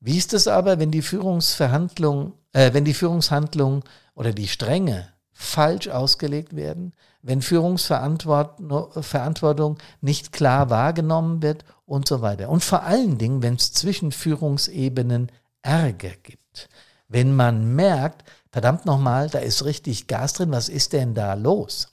Wie 0.01 0.17
ist 0.17 0.33
es 0.33 0.49
aber, 0.49 0.79
wenn 0.79 0.91
die 0.91 1.01
Führungsverhandlung, 1.01 2.33
äh, 2.51 2.73
wenn 2.73 2.83
die 2.83 2.93
Führungshandlung 2.93 3.85
oder 4.15 4.33
die 4.33 4.49
Stränge 4.49 5.07
falsch 5.41 5.87
ausgelegt 5.87 6.55
werden, 6.55 6.93
wenn 7.21 7.41
Führungsverantwortung 7.41 9.77
nicht 10.01 10.31
klar 10.31 10.69
wahrgenommen 10.69 11.41
wird 11.41 11.65
und 11.85 12.07
so 12.07 12.21
weiter. 12.21 12.49
Und 12.49 12.63
vor 12.63 12.83
allen 12.83 13.17
Dingen, 13.17 13.41
wenn 13.41 13.55
es 13.55 13.73
zwischen 13.73 14.11
Führungsebenen 14.11 15.31
Ärger 15.63 16.13
gibt. 16.23 16.69
Wenn 17.07 17.35
man 17.35 17.75
merkt, 17.75 18.23
verdammt 18.51 18.85
nochmal, 18.85 19.29
da 19.29 19.39
ist 19.39 19.65
richtig 19.65 20.07
Gas 20.07 20.33
drin, 20.33 20.51
was 20.51 20.69
ist 20.69 20.93
denn 20.93 21.13
da 21.13 21.33
los? 21.33 21.89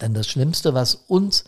Denn 0.00 0.14
das 0.14 0.26
Schlimmste, 0.26 0.74
was 0.74 0.94
uns 0.94 1.44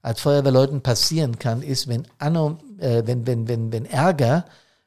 als 0.00 0.20
Feuerwehrleuten 0.20 0.82
passieren 0.82 1.38
kann, 1.38 1.62
ist, 1.62 1.88
wenn, 1.88 2.06
Anno, 2.18 2.58
äh, 2.78 3.02
wenn, 3.04 3.26
wenn, 3.26 3.48
wenn, 3.48 3.72
wenn 3.72 3.84
Ärger 3.84 4.44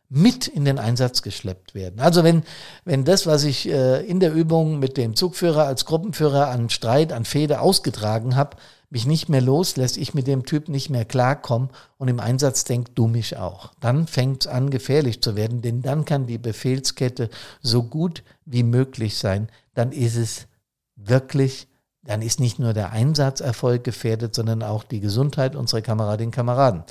mit 0.10 0.48
in 0.48 0.66
den 0.66 0.80
Einsatz 0.80 1.22
geschleppt 1.22 1.74
werden. 1.76 2.00
Also 2.00 2.24
wenn, 2.24 2.44
wenn 2.84 3.06
das, 3.06 3.26
was 3.26 3.44
ich 3.44 3.68
äh, 3.68 4.06
in 4.06 4.20
der 4.20 4.34
Übung 4.34 4.80
mit 4.80 4.98
dem 4.98 5.16
Zugführer 5.16 5.66
als 5.66 5.86
Gruppenführer 5.86 6.50
an 6.50 6.70
Streit, 6.70 7.12
an 7.12 7.26
Fehde 7.26 7.60
ausgetragen 7.60 8.36
habe, 8.36 8.58
mich 8.90 9.06
nicht 9.06 9.30
mehr 9.30 9.42
loslässt, 9.42 9.98
ich 9.98 10.14
mit 10.14 10.28
dem 10.28 10.46
Typ 10.46 10.70
nicht 10.70 10.90
mehr 10.90 11.06
klarkomme 11.06 11.70
und 11.98 12.08
im 12.08 12.20
Einsatz 12.20 12.64
denkt, 12.64 12.92
du 12.96 13.08
mich 13.08 13.36
auch. 13.36 13.74
Dann 13.80 14.08
fängt 14.08 14.46
es 14.46 14.48
an, 14.48 14.70
gefährlich 14.70 15.22
zu 15.22 15.36
werden, 15.36 15.62
denn 15.62 15.82
dann 15.82 16.06
kann 16.06 16.28
die 16.28 16.38
Befehlskette 16.38 17.30
so 17.62 17.84
gut 17.84 18.24
wie 18.46 18.64
möglich 18.64 19.18
sein. 19.18 19.50
Dann 19.74 19.92
ist 19.92 20.16
es 20.16 20.48
wirklich, 20.96 21.68
dann 22.04 22.22
ist 22.22 22.40
nicht 22.40 22.60
nur 22.60 22.74
der 22.74 22.92
Einsatzerfolg 22.92 23.84
gefährdet, 23.84 24.36
sondern 24.36 24.64
auch 24.64 24.84
die 24.84 25.00
Gesundheit 25.02 25.56
unserer 25.56 25.82
Kameradinnen 25.82 26.30
und 26.30 26.36
Kameraden. 26.36 26.84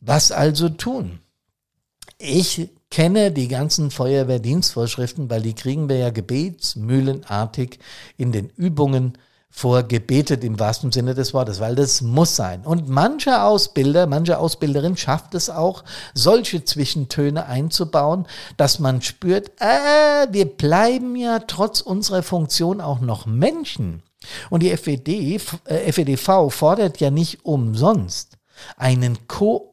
Was 0.00 0.32
also 0.32 0.68
tun? 0.68 1.20
Ich 2.20 2.68
kenne 2.90 3.30
die 3.30 3.46
ganzen 3.46 3.92
Feuerwehrdienstvorschriften, 3.92 5.30
weil 5.30 5.42
die 5.42 5.54
kriegen 5.54 5.88
wir 5.88 5.98
ja 5.98 6.10
gebetsmühlenartig 6.10 7.78
in 8.16 8.32
den 8.32 8.50
Übungen 8.50 9.16
vorgebetet 9.50 10.44
im 10.44 10.58
wahrsten 10.58 10.92
Sinne 10.92 11.14
des 11.14 11.32
Wortes, 11.32 11.60
weil 11.60 11.74
das 11.74 12.00
muss 12.00 12.36
sein. 12.36 12.62
Und 12.62 12.88
mancher 12.88 13.44
Ausbilder, 13.44 14.06
manche 14.06 14.38
Ausbilderin 14.38 14.96
schafft 14.96 15.34
es 15.34 15.48
auch, 15.48 15.84
solche 16.12 16.64
Zwischentöne 16.64 17.46
einzubauen, 17.46 18.26
dass 18.56 18.78
man 18.78 19.00
spürt, 19.00 19.50
äh, 19.60 20.26
wir 20.30 20.46
bleiben 20.46 21.16
ja 21.16 21.38
trotz 21.40 21.80
unserer 21.80 22.22
Funktion 22.22 22.80
auch 22.80 23.00
noch 23.00 23.26
Menschen. 23.26 24.02
Und 24.50 24.62
die 24.62 24.76
FED, 24.76 25.08
äh, 25.08 25.92
FEDV 25.92 26.50
fordert 26.50 27.00
ja 27.00 27.10
nicht 27.10 27.44
umsonst 27.44 28.38
einen 28.76 29.26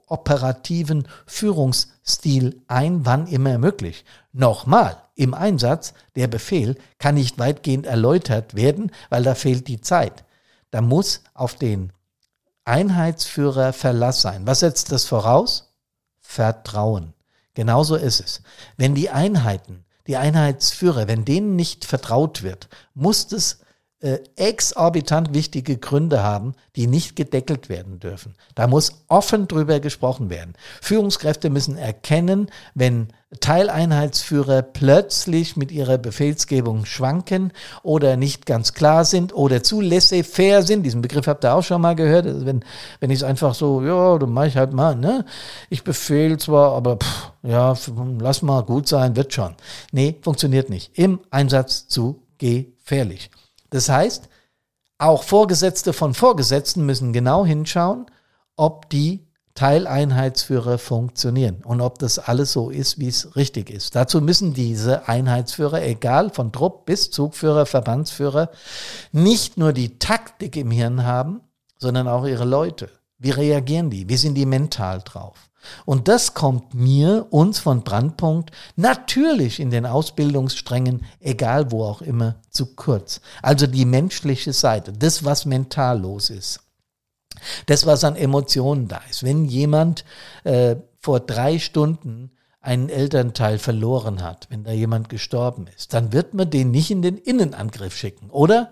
kooperativen 0.07 1.07
Führungsstil 1.25 2.61
ein, 2.67 3.05
wann 3.05 3.27
immer 3.27 3.57
möglich. 3.57 4.05
Nochmal, 4.31 5.01
im 5.15 5.33
Einsatz, 5.33 5.93
der 6.15 6.27
Befehl 6.27 6.77
kann 6.99 7.15
nicht 7.15 7.39
weitgehend 7.39 7.85
erläutert 7.85 8.55
werden, 8.55 8.91
weil 9.09 9.23
da 9.23 9.35
fehlt 9.35 9.67
die 9.67 9.81
Zeit. 9.81 10.25
Da 10.71 10.81
muss 10.81 11.21
auf 11.33 11.55
den 11.55 11.93
Einheitsführer 12.65 13.73
Verlass 13.73 14.21
sein. 14.21 14.45
Was 14.45 14.59
setzt 14.59 14.91
das 14.91 15.05
voraus? 15.05 15.73
Vertrauen. 16.19 17.13
Genauso 17.53 17.95
ist 17.95 18.19
es. 18.19 18.41
Wenn 18.75 18.95
die 18.95 19.09
Einheiten, 19.09 19.85
die 20.07 20.17
Einheitsführer, 20.17 21.07
wenn 21.07 21.23
denen 21.23 21.55
nicht 21.55 21.85
vertraut 21.85 22.43
wird, 22.43 22.67
muss 22.93 23.31
es 23.31 23.61
äh, 24.01 24.19
exorbitant 24.35 25.33
wichtige 25.33 25.77
Gründe 25.77 26.21
haben, 26.21 26.53
die 26.75 26.85
nicht 26.85 27.15
gedeckelt 27.15 27.69
werden 27.69 27.99
dürfen. 27.99 28.35
Da 28.53 28.67
muss 28.67 29.03
offen 29.07 29.47
drüber 29.47 29.79
gesprochen 29.79 30.29
werden. 30.29 30.53
Führungskräfte 30.81 31.49
müssen 31.49 31.77
erkennen, 31.77 32.51
wenn 32.73 33.07
Teileinheitsführer 33.39 34.61
plötzlich 34.61 35.57
mit 35.57 35.71
ihrer 35.71 35.97
Befehlsgebung 35.97 36.85
schwanken 36.85 37.51
oder 37.83 38.17
nicht 38.17 38.45
ganz 38.45 38.73
klar 38.73 39.05
sind 39.05 39.33
oder 39.33 39.63
zu 39.63 39.81
laissez-faire 39.81 40.61
sind. 40.63 40.83
Diesen 40.83 41.01
Begriff 41.01 41.27
habt 41.27 41.43
ihr 41.43 41.53
auch 41.53 41.63
schon 41.63 41.81
mal 41.81 41.95
gehört. 41.95 42.25
Also 42.25 42.45
wenn, 42.45 42.63
wenn 42.99 43.09
ich 43.09 43.19
es 43.19 43.23
einfach 43.23 43.55
so, 43.55 43.81
ja, 43.81 44.17
dann 44.17 44.31
mache 44.31 44.47
ich 44.47 44.57
halt 44.57 44.73
mal, 44.73 44.95
ne? 44.95 45.25
Ich 45.69 45.83
befehle 45.83 46.37
zwar, 46.37 46.73
aber 46.73 46.97
pff, 46.97 47.31
ja, 47.43 47.73
lass 48.19 48.41
mal 48.41 48.61
gut 48.63 48.87
sein, 48.87 49.15
wird 49.15 49.33
schon. 49.33 49.55
Nee, 49.91 50.17
funktioniert 50.21 50.69
nicht. 50.69 50.97
Im 50.97 51.21
Einsatz 51.31 51.87
zu 51.87 52.23
gefährlich. 52.37 53.29
Das 53.69 53.89
heißt, 53.89 54.29
auch 54.97 55.23
Vorgesetzte 55.23 55.93
von 55.93 56.13
Vorgesetzten 56.13 56.85
müssen 56.85 57.13
genau 57.13 57.45
hinschauen, 57.45 58.05
ob 58.55 58.89
die 58.89 59.25
Teileinheitsführer 59.55 60.77
funktionieren 60.77 61.61
und 61.63 61.79
ob 61.79 61.97
das 61.99 62.19
alles 62.19 62.51
so 62.51 62.69
ist, 62.69 62.99
wie 62.99 63.07
es 63.07 63.37
richtig 63.37 63.69
ist. 63.69 63.95
Dazu 63.95 64.19
müssen 64.21 64.53
diese 64.53 65.07
Einheitsführer, 65.07 65.81
egal 65.81 66.29
von 66.29 66.51
Trupp 66.51 66.85
bis 66.85 67.09
Zugführer, 67.09 67.65
Verbandsführer, 67.65 68.49
nicht 69.13 69.57
nur 69.57 69.71
die 69.71 69.97
Taktik 69.97 70.57
im 70.57 70.71
Hirn 70.71 71.05
haben, 71.05 71.41
sondern 71.77 72.09
auch 72.09 72.25
ihre 72.25 72.43
Leute. 72.43 72.89
Wie 73.17 73.31
reagieren 73.31 73.89
die? 73.89 74.09
Wie 74.09 74.17
sind 74.17 74.35
die 74.35 74.45
mental 74.45 75.01
drauf? 75.03 75.49
Und 75.85 76.07
das 76.07 76.33
kommt 76.33 76.73
mir, 76.73 77.27
uns 77.29 77.59
von 77.59 77.83
Brandpunkt, 77.83 78.51
natürlich 78.75 79.59
in 79.59 79.71
den 79.71 79.85
Ausbildungssträngen, 79.85 81.05
egal 81.19 81.71
wo 81.71 81.83
auch 81.83 82.01
immer, 82.01 82.35
zu 82.49 82.75
kurz. 82.75 83.21
Also 83.41 83.67
die 83.67 83.85
menschliche 83.85 84.53
Seite, 84.53 84.93
das, 84.93 85.23
was 85.23 85.45
mental 85.45 85.99
los 85.99 86.29
ist. 86.29 86.61
Das, 87.65 87.85
was 87.85 88.03
an 88.03 88.15
Emotionen 88.15 88.87
da 88.87 89.01
ist. 89.09 89.23
Wenn 89.23 89.45
jemand 89.45 90.05
äh, 90.43 90.77
vor 90.99 91.19
drei 91.19 91.59
Stunden 91.59 92.31
einen 92.61 92.89
Elternteil 92.89 93.59
verloren 93.59 94.23
hat, 94.23 94.47
wenn 94.49 94.63
da 94.63 94.71
jemand 94.71 95.09
gestorben 95.09 95.67
ist, 95.75 95.93
dann 95.93 96.13
wird 96.13 96.33
man 96.33 96.49
den 96.49 96.71
nicht 96.71 96.89
in 96.89 97.03
den 97.03 97.17
Innenangriff 97.17 97.95
schicken, 97.95 98.31
oder? 98.31 98.71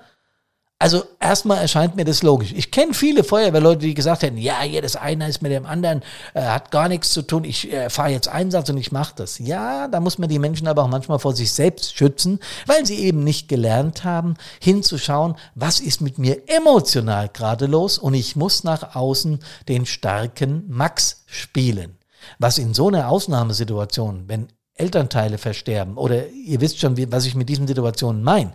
Also 0.83 1.05
erstmal 1.17 1.59
erscheint 1.59 1.95
mir 1.95 2.03
das 2.03 2.23
logisch. 2.23 2.51
Ich 2.51 2.69
kenne 2.69 2.93
viele 2.93 3.23
Feuerwehrleute, 3.23 3.85
die 3.85 3.93
gesagt 3.93 4.21
hätten, 4.21 4.37
ja, 4.37 4.55
das 4.81 4.97
eine 4.97 5.29
ist 5.29 5.41
mit 5.41 5.53
dem 5.53 5.65
anderen, 5.65 6.01
äh, 6.33 6.41
hat 6.41 6.71
gar 6.71 6.89
nichts 6.89 7.11
zu 7.11 7.21
tun, 7.21 7.45
ich 7.45 7.71
äh, 7.71 7.89
fahre 7.89 8.09
jetzt 8.09 8.27
Einsatz 8.27 8.67
und 8.67 8.75
ich 8.75 8.91
mache 8.91 9.13
das. 9.15 9.39
Ja, 9.39 9.87
da 9.87 10.01
muss 10.01 10.17
man 10.17 10.27
die 10.27 10.39
Menschen 10.39 10.67
aber 10.67 10.83
auch 10.83 10.89
manchmal 10.89 11.19
vor 11.19 11.37
sich 11.37 11.53
selbst 11.53 11.97
schützen, 11.97 12.41
weil 12.65 12.85
sie 12.85 12.97
eben 12.97 13.23
nicht 13.23 13.47
gelernt 13.47 14.03
haben, 14.03 14.33
hinzuschauen, 14.59 15.35
was 15.55 15.79
ist 15.79 16.01
mit 16.01 16.17
mir 16.17 16.49
emotional 16.49 17.29
gerade 17.29 17.65
los 17.65 17.97
und 17.97 18.13
ich 18.13 18.35
muss 18.35 18.65
nach 18.65 18.93
außen 18.93 19.39
den 19.69 19.85
starken 19.85 20.65
Max 20.67 21.23
spielen. 21.27 21.97
Was 22.39 22.57
in 22.57 22.73
so 22.73 22.89
einer 22.89 23.07
Ausnahmesituation, 23.07 24.25
wenn 24.27 24.49
Elternteile 24.73 25.37
versterben, 25.37 25.95
oder 25.95 26.27
ihr 26.27 26.59
wisst 26.59 26.81
schon, 26.81 26.97
wie, 26.97 27.09
was 27.09 27.25
ich 27.25 27.35
mit 27.35 27.47
diesen 27.47 27.67
Situationen 27.67 28.21
meine, 28.21 28.51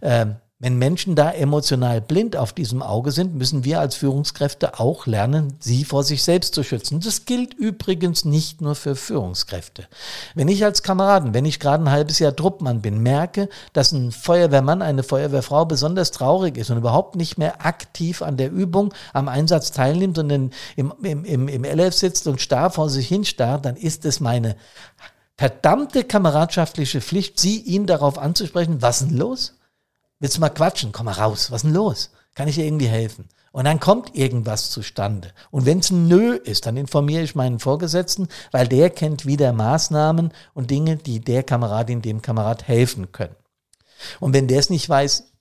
ähm, 0.00 0.36
wenn 0.58 0.78
Menschen 0.78 1.16
da 1.16 1.30
emotional 1.32 2.00
blind 2.00 2.34
auf 2.34 2.54
diesem 2.54 2.80
Auge 2.80 3.12
sind, 3.12 3.34
müssen 3.34 3.64
wir 3.64 3.78
als 3.78 3.94
Führungskräfte 3.96 4.80
auch 4.80 5.04
lernen, 5.04 5.52
sie 5.60 5.84
vor 5.84 6.02
sich 6.02 6.22
selbst 6.22 6.54
zu 6.54 6.62
schützen. 6.62 7.00
Das 7.00 7.26
gilt 7.26 7.52
übrigens 7.52 8.24
nicht 8.24 8.62
nur 8.62 8.74
für 8.74 8.96
Führungskräfte. 8.96 9.86
Wenn 10.34 10.48
ich 10.48 10.64
als 10.64 10.82
Kameraden, 10.82 11.34
wenn 11.34 11.44
ich 11.44 11.60
gerade 11.60 11.84
ein 11.84 11.90
halbes 11.90 12.20
Jahr 12.20 12.34
Truppmann 12.34 12.80
bin, 12.80 13.02
merke, 13.02 13.50
dass 13.74 13.92
ein 13.92 14.12
Feuerwehrmann, 14.12 14.80
eine 14.80 15.02
Feuerwehrfrau 15.02 15.66
besonders 15.66 16.10
traurig 16.10 16.56
ist 16.56 16.70
und 16.70 16.78
überhaupt 16.78 17.16
nicht 17.16 17.36
mehr 17.36 17.66
aktiv 17.66 18.22
an 18.22 18.38
der 18.38 18.50
Übung, 18.50 18.94
am 19.12 19.28
Einsatz 19.28 19.72
teilnimmt, 19.72 20.16
sondern 20.16 20.52
im, 20.74 20.90
im, 21.02 21.26
im, 21.26 21.48
im 21.48 21.64
LF 21.64 21.92
sitzt 21.92 22.26
und 22.28 22.40
starr 22.40 22.70
vor 22.70 22.88
sich 22.88 23.08
hin 23.08 23.26
starrt, 23.26 23.66
dann 23.66 23.76
ist 23.76 24.06
es 24.06 24.20
meine 24.20 24.56
verdammte 25.36 26.02
kameradschaftliche 26.02 27.02
Pflicht, 27.02 27.38
sie 27.38 27.60
ihn 27.60 27.86
darauf 27.86 28.16
anzusprechen, 28.16 28.80
was 28.80 29.00
denn 29.00 29.14
los? 29.14 29.55
Willst 30.18 30.36
du 30.36 30.40
mal 30.40 30.50
quatschen? 30.50 30.92
Komm 30.92 31.06
mal 31.06 31.12
raus. 31.12 31.50
Was 31.50 31.62
ist 31.62 31.64
denn 31.64 31.74
los? 31.74 32.10
Kann 32.34 32.48
ich 32.48 32.54
dir 32.54 32.64
irgendwie 32.64 32.88
helfen? 32.88 33.28
Und 33.52 33.64
dann 33.64 33.80
kommt 33.80 34.14
irgendwas 34.14 34.70
zustande. 34.70 35.32
Und 35.50 35.64
wenn 35.64 35.78
es 35.78 35.90
ein 35.90 36.08
Nö 36.08 36.34
ist, 36.34 36.66
dann 36.66 36.76
informiere 36.76 37.22
ich 37.22 37.34
meinen 37.34 37.58
Vorgesetzten, 37.58 38.28
weil 38.50 38.68
der 38.68 38.90
kennt 38.90 39.24
wieder 39.24 39.52
Maßnahmen 39.54 40.32
und 40.52 40.70
Dinge, 40.70 40.96
die 40.96 41.20
der 41.20 41.42
Kameradin, 41.42 42.02
dem 42.02 42.20
Kamerad 42.20 42.68
helfen 42.68 43.12
können. 43.12 43.34
Und 44.20 44.34
wenn 44.34 44.46
der 44.46 44.58
es 44.58 44.68
nicht 44.68 44.86
weiß, 44.86 45.32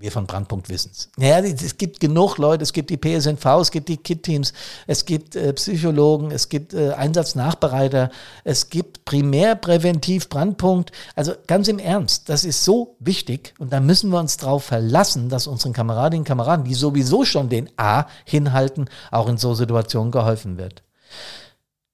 wir 0.00 0.12
von 0.12 0.26
Brandpunkt 0.26 0.68
wissen 0.68 0.90
es. 0.92 1.10
Naja, 1.16 1.38
es 1.40 1.76
gibt 1.76 2.00
genug 2.00 2.38
Leute, 2.38 2.62
es 2.62 2.72
gibt 2.72 2.90
die 2.90 2.96
PSNV, 2.96 3.44
es 3.60 3.70
gibt 3.70 3.88
die 3.88 3.96
KIT-Teams, 3.96 4.52
es 4.86 5.04
gibt 5.04 5.34
äh, 5.34 5.52
Psychologen, 5.54 6.30
es 6.30 6.48
gibt 6.48 6.72
äh, 6.72 6.92
Einsatznachbereiter, 6.92 8.10
es 8.44 8.70
gibt 8.70 9.04
Primärpräventiv 9.04 10.28
Brandpunkt. 10.28 10.92
Also 11.16 11.32
ganz 11.46 11.68
im 11.68 11.78
Ernst, 11.78 12.28
das 12.28 12.44
ist 12.44 12.64
so 12.64 12.96
wichtig 13.00 13.54
und 13.58 13.72
da 13.72 13.80
müssen 13.80 14.10
wir 14.10 14.20
uns 14.20 14.36
darauf 14.36 14.64
verlassen, 14.64 15.28
dass 15.28 15.46
unseren 15.46 15.72
Kameradinnen 15.72 16.20
und 16.20 16.28
Kameraden, 16.28 16.64
die 16.64 16.74
sowieso 16.74 17.24
schon 17.24 17.48
den 17.48 17.68
A 17.76 18.06
hinhalten, 18.24 18.88
auch 19.10 19.28
in 19.28 19.36
so 19.36 19.54
Situationen 19.54 20.12
geholfen 20.12 20.58
wird. 20.58 20.82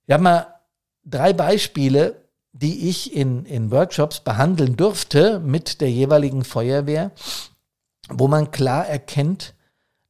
Wir 0.06 0.16
haben 0.16 0.24
mal 0.24 0.46
drei 1.04 1.32
Beispiele, 1.32 2.24
die 2.52 2.88
ich 2.88 3.14
in, 3.14 3.46
in 3.46 3.70
Workshops 3.70 4.20
behandeln 4.20 4.76
durfte 4.76 5.40
mit 5.40 5.80
der 5.80 5.90
jeweiligen 5.90 6.44
Feuerwehr 6.44 7.10
wo 8.08 8.28
man 8.28 8.50
klar 8.50 8.86
erkennt, 8.86 9.54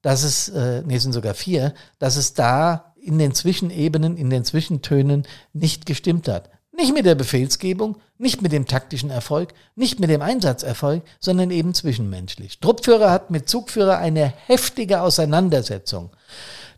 dass 0.02 0.22
es, 0.22 0.48
äh, 0.50 0.82
nee, 0.84 0.98
sind 0.98 1.12
sogar 1.12 1.34
vier, 1.34 1.74
dass 1.98 2.16
es 2.16 2.34
da 2.34 2.94
in 3.00 3.18
den 3.18 3.34
Zwischenebenen, 3.34 4.16
in 4.16 4.30
den 4.30 4.44
Zwischentönen 4.44 5.26
nicht 5.52 5.86
gestimmt 5.86 6.28
hat. 6.28 6.50
Nicht 6.76 6.92
mit 6.92 7.06
der 7.06 7.14
Befehlsgebung, 7.14 7.98
nicht 8.18 8.42
mit 8.42 8.50
dem 8.50 8.66
taktischen 8.66 9.10
Erfolg, 9.10 9.54
nicht 9.76 10.00
mit 10.00 10.10
dem 10.10 10.22
Einsatzerfolg, 10.22 11.04
sondern 11.20 11.50
eben 11.50 11.72
zwischenmenschlich. 11.72 12.58
Truppführer 12.58 13.10
hat 13.10 13.30
mit 13.30 13.48
Zugführer 13.48 13.98
eine 13.98 14.32
heftige 14.46 15.02
Auseinandersetzung 15.02 16.10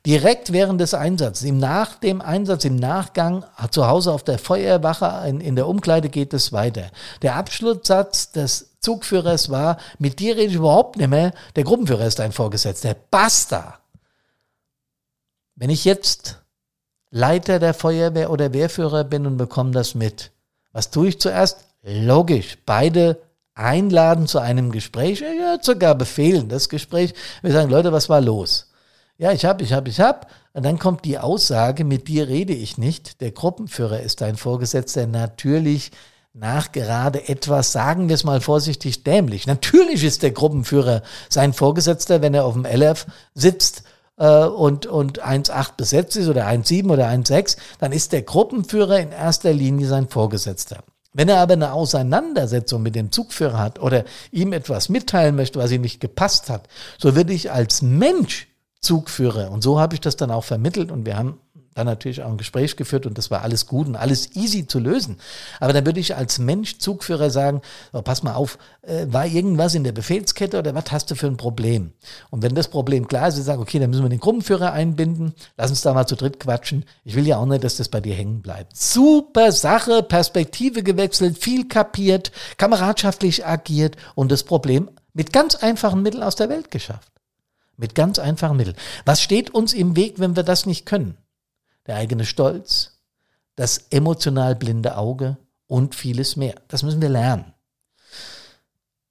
direkt 0.06 0.52
während 0.52 0.80
des 0.80 0.94
Einsatzes, 0.94 1.44
im 1.44 1.58
nach 1.58 1.96
dem 1.96 2.20
Einsatz, 2.20 2.64
im 2.64 2.76
Nachgang, 2.76 3.44
zu 3.72 3.88
Hause 3.88 4.12
auf 4.12 4.22
der 4.22 4.38
Feuerwache, 4.38 5.28
in, 5.28 5.40
in 5.40 5.56
der 5.56 5.66
Umkleide 5.66 6.08
geht 6.08 6.32
es 6.32 6.52
weiter. 6.52 6.90
Der 7.22 7.34
Abschlusssatz 7.34 8.30
des 8.30 8.75
Zugführers 8.86 9.50
war, 9.50 9.78
mit 9.98 10.20
dir 10.20 10.36
rede 10.36 10.50
ich 10.50 10.54
überhaupt 10.54 10.96
nicht 10.96 11.08
mehr, 11.08 11.32
der 11.56 11.64
Gruppenführer 11.64 12.06
ist 12.06 12.20
dein 12.20 12.30
Vorgesetzter. 12.30 12.94
Basta! 13.10 13.80
Wenn 15.56 15.70
ich 15.70 15.84
jetzt 15.84 16.40
Leiter 17.10 17.58
der 17.58 17.74
Feuerwehr 17.74 18.30
oder 18.30 18.52
Wehrführer 18.52 19.02
bin 19.02 19.26
und 19.26 19.38
bekomme 19.38 19.72
das 19.72 19.96
mit, 19.96 20.30
was 20.70 20.92
tue 20.92 21.08
ich 21.08 21.18
zuerst? 21.18 21.64
Logisch, 21.82 22.58
beide 22.64 23.18
einladen 23.54 24.28
zu 24.28 24.38
einem 24.38 24.70
Gespräch, 24.70 25.18
ja, 25.20 25.58
sogar 25.60 25.96
befehlen 25.96 26.48
das 26.48 26.68
Gespräch. 26.68 27.12
Wir 27.42 27.50
sagen, 27.50 27.70
Leute, 27.70 27.90
was 27.90 28.08
war 28.08 28.20
los? 28.20 28.70
Ja, 29.18 29.32
ich 29.32 29.44
hab, 29.44 29.60
ich 29.62 29.72
hab, 29.72 29.88
ich 29.88 29.98
hab. 29.98 30.30
Und 30.52 30.64
dann 30.64 30.78
kommt 30.78 31.04
die 31.04 31.18
Aussage, 31.18 31.82
mit 31.82 32.06
dir 32.06 32.28
rede 32.28 32.52
ich 32.52 32.78
nicht. 32.78 33.20
Der 33.20 33.32
Gruppenführer 33.32 33.98
ist 33.98 34.20
dein 34.20 34.36
Vorgesetzter. 34.36 35.08
Natürlich 35.08 35.90
nachgerade 36.36 37.28
etwas, 37.28 37.72
sagen 37.72 38.08
wir 38.08 38.14
es 38.14 38.24
mal 38.24 38.40
vorsichtig, 38.40 39.04
dämlich. 39.04 39.46
Natürlich 39.46 40.04
ist 40.04 40.22
der 40.22 40.32
Gruppenführer 40.32 41.02
sein 41.28 41.52
Vorgesetzter, 41.52 42.20
wenn 42.20 42.34
er 42.34 42.44
auf 42.44 42.52
dem 42.52 42.66
LF 42.66 43.06
sitzt 43.34 43.84
äh, 44.18 44.44
und, 44.44 44.86
und 44.86 45.24
1,8 45.24 45.76
besetzt 45.76 46.16
ist 46.16 46.28
oder 46.28 46.46
1,7 46.46 46.90
oder 46.90 47.08
1,6, 47.08 47.56
dann 47.78 47.92
ist 47.92 48.12
der 48.12 48.22
Gruppenführer 48.22 49.00
in 49.00 49.12
erster 49.12 49.52
Linie 49.52 49.86
sein 49.86 50.08
Vorgesetzter. 50.08 50.80
Wenn 51.14 51.30
er 51.30 51.38
aber 51.38 51.54
eine 51.54 51.72
Auseinandersetzung 51.72 52.82
mit 52.82 52.94
dem 52.94 53.10
Zugführer 53.10 53.58
hat 53.58 53.78
oder 53.80 54.04
ihm 54.30 54.52
etwas 54.52 54.90
mitteilen 54.90 55.34
möchte, 55.34 55.58
was 55.58 55.70
ihm 55.70 55.80
nicht 55.80 56.00
gepasst 56.00 56.50
hat, 56.50 56.68
so 56.98 57.16
würde 57.16 57.32
ich 57.32 57.50
als 57.50 57.80
Mensch 57.80 58.48
Zugführer. 58.82 59.50
Und 59.50 59.62
so 59.62 59.80
habe 59.80 59.94
ich 59.94 60.02
das 60.02 60.16
dann 60.16 60.30
auch 60.30 60.44
vermittelt 60.44 60.92
und 60.92 61.06
wir 61.06 61.16
haben 61.16 61.40
dann 61.76 61.86
natürlich 61.86 62.22
auch 62.22 62.30
ein 62.30 62.38
Gespräch 62.38 62.76
geführt 62.76 63.04
und 63.04 63.18
das 63.18 63.30
war 63.30 63.42
alles 63.42 63.66
gut 63.66 63.86
und 63.86 63.96
alles 63.96 64.34
easy 64.34 64.66
zu 64.66 64.78
lösen. 64.78 65.18
Aber 65.60 65.74
dann 65.74 65.84
würde 65.84 66.00
ich 66.00 66.16
als 66.16 66.38
Mensch, 66.38 66.78
Zugführer 66.78 67.28
sagen, 67.30 67.60
oh, 67.92 68.00
pass 68.00 68.22
mal 68.22 68.34
auf, 68.34 68.58
äh, 68.82 69.06
war 69.08 69.26
irgendwas 69.26 69.74
in 69.74 69.84
der 69.84 69.92
Befehlskette 69.92 70.58
oder 70.58 70.74
was 70.74 70.90
hast 70.90 71.10
du 71.10 71.14
für 71.14 71.26
ein 71.26 71.36
Problem? 71.36 71.92
Und 72.30 72.42
wenn 72.42 72.54
das 72.54 72.68
Problem 72.68 73.06
klar 73.06 73.28
ist, 73.28 73.36
ich 73.36 73.44
sage, 73.44 73.60
okay, 73.60 73.78
dann 73.78 73.90
müssen 73.90 74.04
wir 74.04 74.08
den 74.08 74.20
Gruppenführer 74.20 74.72
einbinden, 74.72 75.34
lass 75.58 75.70
uns 75.70 75.82
da 75.82 75.92
mal 75.92 76.06
zu 76.06 76.16
dritt 76.16 76.40
quatschen. 76.40 76.86
Ich 77.04 77.14
will 77.14 77.26
ja 77.26 77.36
auch 77.36 77.46
nicht, 77.46 77.62
dass 77.62 77.76
das 77.76 77.90
bei 77.90 78.00
dir 78.00 78.14
hängen 78.14 78.40
bleibt. 78.40 78.74
Super 78.74 79.52
Sache, 79.52 80.02
Perspektive 80.02 80.82
gewechselt, 80.82 81.36
viel 81.36 81.68
kapiert, 81.68 82.32
kameradschaftlich 82.56 83.44
agiert 83.44 83.96
und 84.14 84.32
das 84.32 84.44
Problem 84.44 84.88
mit 85.12 85.32
ganz 85.32 85.56
einfachen 85.56 86.00
Mitteln 86.00 86.22
aus 86.22 86.36
der 86.36 86.48
Welt 86.48 86.70
geschafft. 86.70 87.12
Mit 87.76 87.94
ganz 87.94 88.18
einfachen 88.18 88.56
Mitteln. 88.56 88.76
Was 89.04 89.20
steht 89.20 89.50
uns 89.50 89.74
im 89.74 89.94
Weg, 89.94 90.18
wenn 90.18 90.36
wir 90.36 90.42
das 90.42 90.64
nicht 90.64 90.86
können? 90.86 91.18
Der 91.86 91.96
eigene 91.96 92.24
Stolz, 92.24 92.98
das 93.54 93.86
emotional 93.90 94.54
blinde 94.54 94.96
Auge 94.96 95.36
und 95.66 95.94
vieles 95.94 96.36
mehr. 96.36 96.54
Das 96.68 96.82
müssen 96.82 97.00
wir 97.00 97.08
lernen. 97.08 97.52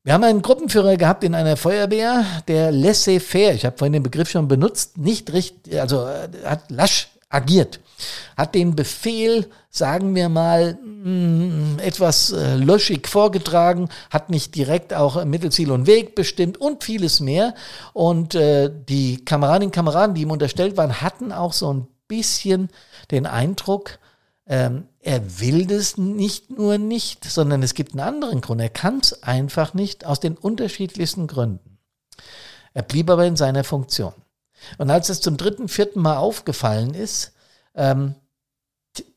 Wir 0.04 0.14
haben 0.14 0.24
einen 0.24 0.44
Gruppenführer 0.44 0.98
gehabt 0.98 1.24
in 1.24 1.34
einer 1.34 1.58
Feuerwehr, 1.58 2.24
der 2.48 2.72
laissez-faire, 2.72 3.56
ich 3.56 3.66
habe 3.66 3.76
vorhin 3.76 3.94
den 3.94 4.04
Begriff 4.04 4.30
schon 4.30 4.48
benutzt, 4.48 5.00
nicht 5.00 5.34
richtig, 5.34 5.82
also 5.82 6.06
äh, 6.06 6.30
hat 6.44 6.70
lasch 6.70 7.10
agiert, 7.28 7.80
hat 8.38 8.54
den 8.54 8.76
Befehl, 8.76 9.50
sagen 9.72 10.14
wir 10.14 10.30
mal, 10.30 10.76
mm, 10.76 11.80
etwas 11.80 12.32
äh, 12.32 12.56
löschig 12.56 13.08
vorgetragen, 13.08 13.90
hat 14.12 14.30
nicht 14.30 14.54
direkt 14.54 14.94
auch 14.94 15.26
Mittelziel 15.26 15.72
und 15.72 15.88
Weg 15.88 16.14
bestimmt 16.14 16.60
und 16.60 16.84
vieles 16.84 17.20
mehr. 17.20 17.56
Und 17.94 18.36
äh, 18.36 18.72
die 18.88 19.26
Kameradinnen 19.26 19.70
und 19.70 19.76
Kameraden, 19.76 20.14
die 20.14 20.22
ihm 20.22 20.32
unterstellt 20.32 20.78
waren, 20.78 21.02
hatten 21.02 21.32
auch 21.32 21.52
so 21.52 21.74
ein 21.74 21.88
bisschen 22.08 22.70
den 23.12 23.26
Eindruck, 23.26 24.00
ähm, 24.48 24.88
er 25.00 25.40
will 25.40 25.66
das 25.66 25.98
nicht 25.98 26.52
nur 26.52 26.78
nicht, 26.78 27.24
sondern 27.26 27.64
es 27.64 27.74
gibt 27.74 27.94
einen 27.94 28.08
anderen 28.08 28.42
Grund. 28.42 28.62
Er 28.62 28.70
kann 28.70 29.00
es 29.00 29.24
einfach 29.24 29.74
nicht 29.74 30.06
aus 30.06 30.20
den 30.20 30.38
unterschiedlichsten 30.38 31.28
Gründen. 31.28 31.80
Er 32.74 32.84
blieb 32.84 33.10
aber 33.10 33.26
in 33.26 33.36
seiner 33.36 33.64
Funktion. 33.64 34.14
Und 34.78 34.90
als 34.90 35.10
es 35.10 35.22
zum 35.22 35.38
dritten, 35.38 35.68
vierten 35.68 36.02
Mal 36.02 36.18
aufgefallen 36.18 36.94
ist, 36.94 37.34
ähm, 37.74 38.16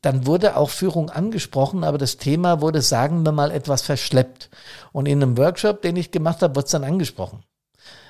dann 0.01 0.25
wurde 0.25 0.57
auch 0.57 0.69
Führung 0.69 1.09
angesprochen, 1.09 1.83
aber 1.83 1.97
das 1.97 2.17
Thema 2.17 2.61
wurde, 2.61 2.81
sagen 2.81 3.23
wir 3.23 3.31
mal, 3.31 3.51
etwas 3.51 3.81
verschleppt. 3.81 4.49
Und 4.91 5.07
in 5.07 5.23
einem 5.23 5.37
Workshop, 5.37 5.81
den 5.81 5.95
ich 5.95 6.11
gemacht 6.11 6.41
habe, 6.41 6.55
wurde 6.55 6.65
es 6.65 6.71
dann 6.71 6.83
angesprochen. 6.83 7.43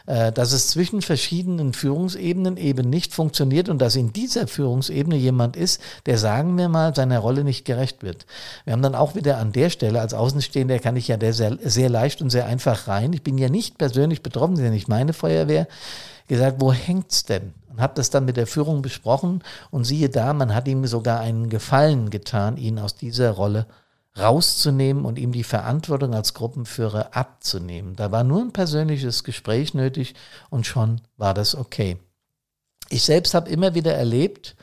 Äh, 0.10 0.32
dass 0.32 0.54
es 0.54 0.70
zwischen 0.70 1.04
verschiedenen 1.04 1.72
Führungsebenen 1.72 2.58
eben 2.58 2.90
nicht 2.90 3.14
funktioniert 3.14 3.70
und 3.70 3.78
dass 3.78 3.96
in 3.96 4.12
dieser 4.12 4.48
Führungsebene 4.48 5.16
jemand 5.16 5.56
ist, 5.56 5.80
der, 6.08 6.18
sagen 6.18 6.58
wir 6.58 6.68
mal, 6.68 6.96
seiner 6.96 7.20
Rolle 7.20 7.44
nicht 7.44 7.64
gerecht 7.64 8.02
wird. 8.02 8.26
Wir 8.66 8.74
haben 8.74 8.82
dann 8.82 8.96
auch 8.96 9.14
wieder 9.14 9.38
an 9.38 9.52
der 9.52 9.70
Stelle, 9.70 10.02
als 10.02 10.16
Außenstehender 10.16 10.80
kann 10.80 10.96
ich 10.96 11.10
ja 11.10 11.18
sehr, 11.32 11.60
sehr 11.62 11.90
leicht 11.90 12.24
und 12.24 12.32
sehr 12.32 12.48
einfach 12.48 12.88
rein. 12.88 13.14
Ich 13.14 13.22
bin 13.22 13.38
ja 13.38 13.50
nicht 13.50 13.78
persönlich 13.78 14.24
betroffen, 14.24 14.56
das 14.56 14.62
ist 14.62 14.66
ja 14.66 14.72
nicht 14.72 14.88
meine 14.88 15.14
Feuerwehr 15.14 15.68
gesagt, 16.28 16.60
wo 16.60 16.74
hängt's 16.74 17.26
denn? 17.26 17.54
Und 17.70 17.80
habe 17.80 17.94
das 17.94 18.10
dann 18.10 18.26
mit 18.26 18.36
der 18.36 18.48
Führung 18.48 18.82
besprochen 18.82 19.44
und 19.70 19.84
siehe 19.84 20.10
da, 20.10 20.34
man 20.34 20.56
hat 20.56 20.68
ihm 20.68 20.88
sogar 20.88 21.20
einen 21.20 21.50
Gefallen 21.50 22.10
getan, 22.10 22.58
ihn 22.58 22.80
aus 22.80 22.96
dieser 22.96 23.30
Rolle 23.30 23.68
rauszunehmen 24.20 25.06
und 25.06 25.20
ihm 25.20 25.32
die 25.32 25.44
Verantwortung 25.44 26.14
als 26.14 26.34
Gruppenführer 26.34 27.16
abzunehmen. 27.16 27.96
Da 27.96 28.12
war 28.12 28.24
nur 28.24 28.42
ein 28.42 28.54
persönliches 28.54 29.24
Gespräch 29.24 29.74
nötig 29.74 30.16
und 30.50 30.66
schon 30.66 31.02
war 31.18 31.34
das 31.34 31.56
okay. 31.56 31.98
Ich 32.90 33.04
selbst 33.04 33.34
habe 33.34 33.50
immer 33.50 33.76
wieder 33.76 33.94
erlebt, 33.94 34.56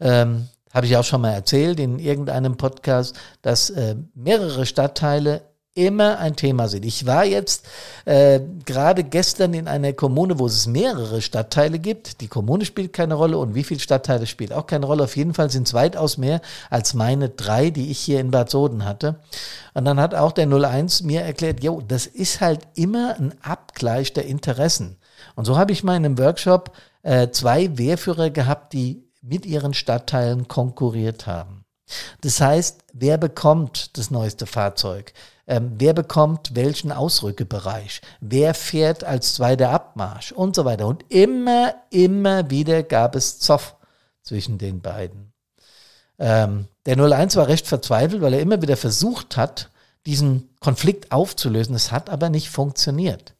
ähm, 0.00 0.48
habe 0.72 0.86
ich 0.86 0.96
auch 0.96 1.04
schon 1.04 1.22
mal 1.22 1.32
erzählt 1.32 1.80
in 1.80 1.98
irgendeinem 1.98 2.56
Podcast, 2.56 3.16
dass 3.40 3.70
äh, 3.70 3.96
mehrere 4.14 4.66
Stadtteile 4.66 5.42
immer 5.76 6.18
ein 6.18 6.36
Thema 6.36 6.68
sind. 6.68 6.84
Ich 6.84 7.06
war 7.06 7.24
jetzt 7.24 7.66
äh, 8.06 8.40
gerade 8.64 9.04
gestern 9.04 9.52
in 9.54 9.68
einer 9.68 9.92
Kommune, 9.92 10.38
wo 10.38 10.46
es 10.46 10.66
mehrere 10.66 11.20
Stadtteile 11.20 11.78
gibt. 11.78 12.20
Die 12.22 12.28
Kommune 12.28 12.64
spielt 12.64 12.94
keine 12.94 13.14
Rolle 13.14 13.36
und 13.38 13.54
wie 13.54 13.62
viele 13.62 13.78
Stadtteile 13.78 14.26
spielt 14.26 14.52
auch 14.52 14.66
keine 14.66 14.86
Rolle. 14.86 15.04
Auf 15.04 15.16
jeden 15.16 15.34
Fall 15.34 15.50
sind 15.50 15.68
es 15.68 15.74
weitaus 15.74 16.16
mehr 16.16 16.40
als 16.70 16.94
meine 16.94 17.28
drei, 17.28 17.70
die 17.70 17.90
ich 17.90 17.98
hier 17.98 18.20
in 18.20 18.30
Bad 18.30 18.50
Soden 18.50 18.84
hatte. 18.86 19.20
Und 19.74 19.84
dann 19.84 20.00
hat 20.00 20.14
auch 20.14 20.32
der 20.32 20.48
01 20.50 21.02
mir 21.02 21.20
erklärt, 21.20 21.62
jo, 21.62 21.82
das 21.86 22.06
ist 22.06 22.40
halt 22.40 22.60
immer 22.74 23.16
ein 23.18 23.34
Abgleich 23.42 24.14
der 24.14 24.24
Interessen. 24.24 24.96
Und 25.34 25.44
so 25.44 25.58
habe 25.58 25.72
ich 25.72 25.84
mal 25.84 25.96
in 25.96 26.06
einem 26.06 26.18
Workshop 26.18 26.72
äh, 27.02 27.28
zwei 27.28 27.76
Wehrführer 27.76 28.30
gehabt, 28.30 28.72
die 28.72 29.04
mit 29.20 29.44
ihren 29.44 29.74
Stadtteilen 29.74 30.48
konkurriert 30.48 31.26
haben. 31.26 31.64
Das 32.22 32.40
heißt, 32.40 32.80
wer 32.92 33.18
bekommt 33.18 33.96
das 33.98 34.10
neueste 34.10 34.46
Fahrzeug? 34.46 35.12
Ähm, 35.46 35.74
wer 35.78 35.92
bekommt 35.92 36.54
welchen 36.54 36.92
Ausrückebereich, 36.92 38.00
wer 38.20 38.54
fährt 38.54 39.04
als 39.04 39.34
zweiter 39.34 39.70
Abmarsch 39.70 40.32
und 40.32 40.56
so 40.56 40.64
weiter. 40.64 40.86
Und 40.86 41.04
immer, 41.08 41.74
immer 41.90 42.50
wieder 42.50 42.82
gab 42.82 43.14
es 43.14 43.38
Zoff 43.38 43.76
zwischen 44.22 44.58
den 44.58 44.80
beiden. 44.80 45.32
Ähm, 46.18 46.66
der 46.86 46.98
01 46.98 47.36
war 47.36 47.48
recht 47.48 47.66
verzweifelt, 47.66 48.22
weil 48.22 48.34
er 48.34 48.40
immer 48.40 48.62
wieder 48.62 48.76
versucht 48.76 49.36
hat, 49.36 49.70
diesen 50.06 50.48
Konflikt 50.60 51.12
aufzulösen. 51.12 51.74
Es 51.74 51.92
hat 51.92 52.10
aber 52.10 52.30
nicht 52.30 52.48
funktioniert. 52.48 53.34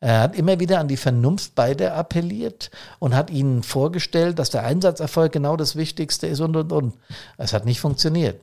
Er 0.00 0.20
hat 0.20 0.36
immer 0.36 0.60
wieder 0.60 0.78
an 0.78 0.86
die 0.86 0.96
Vernunft 0.96 1.56
beider 1.56 1.94
appelliert 1.94 2.70
und 3.00 3.16
hat 3.16 3.30
ihnen 3.30 3.64
vorgestellt, 3.64 4.38
dass 4.38 4.50
der 4.50 4.64
Einsatzerfolg 4.64 5.32
genau 5.32 5.56
das 5.56 5.74
Wichtigste 5.74 6.28
ist 6.28 6.40
und, 6.40 6.54
und, 6.54 6.72
und. 6.72 6.94
Es 7.36 7.52
hat 7.52 7.64
nicht 7.64 7.80
funktioniert. 7.80 8.40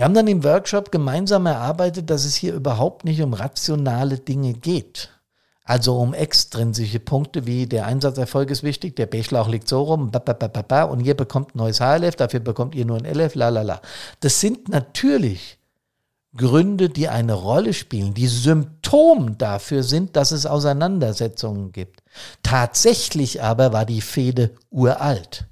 Wir 0.00 0.06
haben 0.06 0.14
dann 0.14 0.28
im 0.28 0.44
Workshop 0.44 0.90
gemeinsam 0.90 1.44
erarbeitet, 1.44 2.08
dass 2.08 2.24
es 2.24 2.34
hier 2.34 2.54
überhaupt 2.54 3.04
nicht 3.04 3.20
um 3.20 3.34
rationale 3.34 4.18
Dinge 4.18 4.54
geht. 4.54 5.10
Also 5.62 5.98
um 5.98 6.14
extrinsische 6.14 7.00
Punkte 7.00 7.44
wie 7.44 7.66
der 7.66 7.84
Einsatzerfolg 7.84 8.48
ist 8.48 8.62
wichtig, 8.62 8.96
der 8.96 9.04
B-Schlauch 9.04 9.46
liegt 9.46 9.68
so 9.68 9.82
rum, 9.82 10.10
und 10.10 11.00
ihr 11.04 11.14
bekommt 11.14 11.54
ein 11.54 11.58
neues 11.58 11.80
HLF, 11.80 12.16
dafür 12.16 12.40
bekommt 12.40 12.74
ihr 12.74 12.86
nur 12.86 12.96
ein 12.96 13.04
LF, 13.04 13.34
la 13.34 13.50
la 13.50 13.60
la. 13.60 13.82
Das 14.20 14.40
sind 14.40 14.70
natürlich 14.70 15.58
Gründe, 16.34 16.88
die 16.88 17.08
eine 17.08 17.34
Rolle 17.34 17.74
spielen, 17.74 18.14
die 18.14 18.28
Symptom 18.28 19.36
dafür 19.36 19.82
sind, 19.82 20.16
dass 20.16 20.30
es 20.32 20.46
Auseinandersetzungen 20.46 21.72
gibt. 21.72 22.02
Tatsächlich 22.42 23.42
aber 23.42 23.74
war 23.74 23.84
die 23.84 24.00
Fehde 24.00 24.52
uralt. 24.70 25.44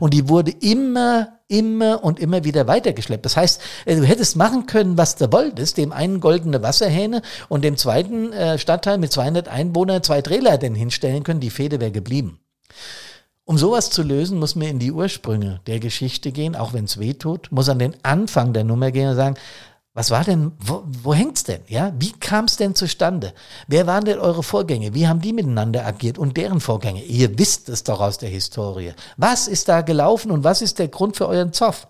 Und 0.00 0.14
die 0.14 0.28
wurde 0.28 0.50
immer, 0.50 1.38
immer 1.48 2.02
und 2.04 2.20
immer 2.20 2.44
wieder 2.44 2.66
weitergeschleppt. 2.66 3.24
Das 3.24 3.36
heißt, 3.36 3.60
äh, 3.84 3.96
du 3.96 4.04
hättest 4.04 4.36
machen 4.36 4.66
können, 4.66 4.96
was 4.96 5.16
du 5.16 5.32
wolltest, 5.32 5.78
dem 5.78 5.92
einen 5.92 6.20
goldene 6.20 6.62
Wasserhähne 6.62 7.22
und 7.48 7.64
dem 7.64 7.76
zweiten 7.76 8.32
äh, 8.32 8.58
Stadtteil 8.58 8.98
mit 8.98 9.12
200 9.12 9.48
Einwohnern 9.48 10.02
zwei 10.02 10.22
Drehleitern 10.22 10.74
hinstellen 10.74 11.22
können, 11.22 11.40
die 11.40 11.50
Fehde 11.50 11.80
wäre 11.80 11.92
geblieben. 11.92 12.40
Um 13.48 13.58
sowas 13.58 13.90
zu 13.90 14.02
lösen, 14.02 14.40
muss 14.40 14.56
man 14.56 14.66
in 14.66 14.80
die 14.80 14.90
Ursprünge 14.90 15.60
der 15.68 15.78
Geschichte 15.78 16.32
gehen, 16.32 16.56
auch 16.56 16.72
wenn 16.72 16.86
es 16.86 16.98
weh 16.98 17.14
tut, 17.14 17.52
muss 17.52 17.68
an 17.68 17.78
den 17.78 17.94
Anfang 18.02 18.52
der 18.52 18.64
Nummer 18.64 18.90
gehen 18.90 19.08
und 19.08 19.14
sagen, 19.14 19.36
was 19.96 20.10
war 20.10 20.24
denn, 20.24 20.52
wo, 20.58 20.82
wo 20.84 21.14
hängt's 21.14 21.44
denn? 21.44 21.62
Ja, 21.68 21.90
wie 21.98 22.12
kam 22.12 22.44
es 22.44 22.58
denn 22.58 22.74
zustande? 22.74 23.32
Wer 23.66 23.86
waren 23.86 24.04
denn 24.04 24.18
eure 24.18 24.42
Vorgänge? 24.42 24.92
Wie 24.92 25.08
haben 25.08 25.22
die 25.22 25.32
miteinander 25.32 25.86
agiert 25.86 26.18
und 26.18 26.36
deren 26.36 26.60
Vorgänge? 26.60 27.02
Ihr 27.02 27.38
wisst 27.38 27.70
es 27.70 27.82
doch 27.82 28.00
aus 28.00 28.18
der 28.18 28.28
Historie. 28.28 28.92
Was 29.16 29.48
ist 29.48 29.70
da 29.70 29.80
gelaufen 29.80 30.30
und 30.32 30.44
was 30.44 30.60
ist 30.60 30.78
der 30.78 30.88
Grund 30.88 31.16
für 31.16 31.26
euren 31.26 31.54
Zoff? 31.54 31.88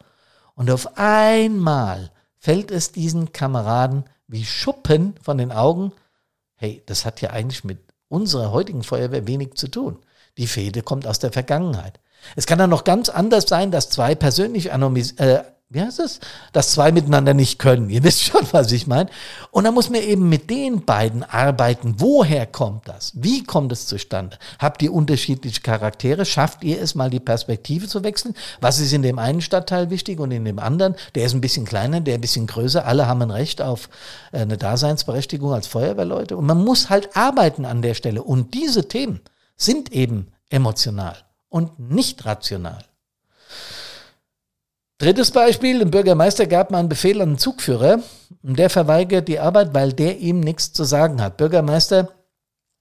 Und 0.54 0.70
auf 0.70 0.96
einmal 0.96 2.12
fällt 2.38 2.70
es 2.70 2.92
diesen 2.92 3.32
Kameraden 3.32 4.04
wie 4.28 4.44
Schuppen 4.44 5.14
von 5.20 5.36
den 5.36 5.50
Augen. 5.50 5.90
Hey, 6.54 6.84
das 6.86 7.04
hat 7.06 7.20
ja 7.20 7.30
eigentlich 7.30 7.64
mit 7.64 7.80
unserer 8.06 8.52
heutigen 8.52 8.84
Feuerwehr 8.84 9.26
wenig 9.26 9.54
zu 9.54 9.66
tun. 9.66 9.98
Die 10.38 10.46
Fehde 10.46 10.82
kommt 10.82 11.08
aus 11.08 11.18
der 11.18 11.32
Vergangenheit. 11.32 11.98
Es 12.36 12.46
kann 12.46 12.60
dann 12.60 12.70
noch 12.70 12.84
ganz 12.84 13.08
anders 13.08 13.46
sein, 13.48 13.72
dass 13.72 13.90
zwei 13.90 14.14
persönlich 14.14 14.70
äh, 14.70 15.42
wie 15.68 15.80
heißt 15.80 15.98
es, 15.98 16.20
dass 16.52 16.70
zwei 16.70 16.92
miteinander 16.92 17.34
nicht 17.34 17.58
können. 17.58 17.90
Ihr 17.90 18.02
wisst 18.04 18.22
schon, 18.22 18.46
was 18.52 18.70
ich 18.70 18.86
meine. 18.86 19.10
Und 19.50 19.64
dann 19.64 19.74
muss 19.74 19.90
man 19.90 20.00
eben 20.00 20.28
mit 20.28 20.48
den 20.48 20.84
beiden 20.84 21.24
arbeiten. 21.24 21.96
Woher 21.98 22.46
kommt 22.46 22.86
das? 22.88 23.12
Wie 23.14 23.42
kommt 23.42 23.72
es 23.72 23.86
zustande? 23.86 24.38
Habt 24.60 24.82
ihr 24.82 24.92
unterschiedliche 24.92 25.60
Charaktere? 25.60 26.24
Schafft 26.24 26.62
ihr 26.62 26.80
es 26.80 26.94
mal 26.94 27.10
die 27.10 27.20
Perspektive 27.20 27.88
zu 27.88 28.04
wechseln? 28.04 28.34
Was 28.60 28.78
ist 28.78 28.92
in 28.92 29.02
dem 29.02 29.18
einen 29.18 29.40
Stadtteil 29.40 29.90
wichtig 29.90 30.20
und 30.20 30.30
in 30.30 30.44
dem 30.44 30.60
anderen? 30.60 30.94
Der 31.16 31.26
ist 31.26 31.34
ein 31.34 31.40
bisschen 31.40 31.64
kleiner, 31.64 32.00
der 32.00 32.14
ein 32.14 32.20
bisschen 32.20 32.46
größer. 32.46 32.86
Alle 32.86 33.08
haben 33.08 33.22
ein 33.22 33.32
Recht 33.32 33.60
auf 33.60 33.88
äh, 34.30 34.38
eine 34.38 34.56
Daseinsberechtigung 34.56 35.52
als 35.52 35.66
Feuerwehrleute. 35.66 36.36
Und 36.36 36.46
man 36.46 36.62
muss 36.62 36.90
halt 36.90 37.16
arbeiten 37.16 37.64
an 37.64 37.82
der 37.82 37.94
Stelle. 37.94 38.22
Und 38.22 38.54
diese 38.54 38.86
Themen 38.86 39.20
sind 39.56 39.90
eben 39.92 40.28
emotional 40.48 41.16
und 41.48 41.78
nicht 41.80 42.24
rational. 42.24 42.84
Drittes 44.98 45.30
Beispiel, 45.30 45.82
ein 45.82 45.90
Bürgermeister 45.90 46.46
gab 46.46 46.70
mal 46.70 46.78
einen 46.78 46.88
Befehl 46.88 47.20
an 47.20 47.32
den 47.32 47.38
Zugführer 47.38 48.00
und 48.42 48.58
der 48.58 48.70
verweigert 48.70 49.28
die 49.28 49.38
Arbeit, 49.38 49.74
weil 49.74 49.92
der 49.92 50.18
ihm 50.18 50.40
nichts 50.40 50.72
zu 50.72 50.84
sagen 50.84 51.20
hat. 51.20 51.36
Bürgermeister 51.36 52.15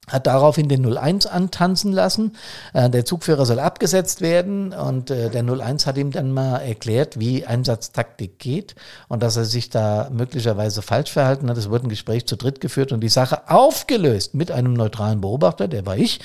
hat 0.08 0.27
daraufhin 0.27 0.69
den 0.69 0.86
01 0.86 1.25
antanzen 1.25 1.91
lassen. 1.91 2.36
Äh, 2.73 2.89
der 2.89 3.05
Zugführer 3.05 3.45
soll 3.45 3.60
abgesetzt 3.60 4.21
werden 4.21 4.73
und 4.73 5.10
äh, 5.10 5.29
der 5.29 5.43
01 5.43 5.88
hat 5.88 5.97
ihm 5.97 6.12
dann 6.12 6.31
mal 6.31 6.58
erklärt, 6.58 7.19
wie 7.19 7.45
Einsatztaktik 7.45 8.38
geht 8.39 8.75
und 9.08 9.23
dass 9.23 9.36
er 9.36 9.45
sich 9.45 9.69
da 9.69 10.10
möglicherweise 10.12 10.81
falsch 10.81 11.12
verhalten 11.12 11.49
hat. 11.49 11.58
Es 11.58 11.69
wurde 11.69 11.88
ein 11.88 11.89
Gespräch 11.89 12.27
zu 12.27 12.36
dritt 12.36 12.62
geführt 12.62 12.91
und 12.91 13.01
die 13.01 13.10
Sache 13.10 13.49
aufgelöst 13.49 14.36
mit 14.36 14.51
einem 14.51 14.73
neutralen 14.73 15.21
Beobachter, 15.21 15.67
der 15.67 15.86
war 15.86 15.97
ich. 15.97 16.19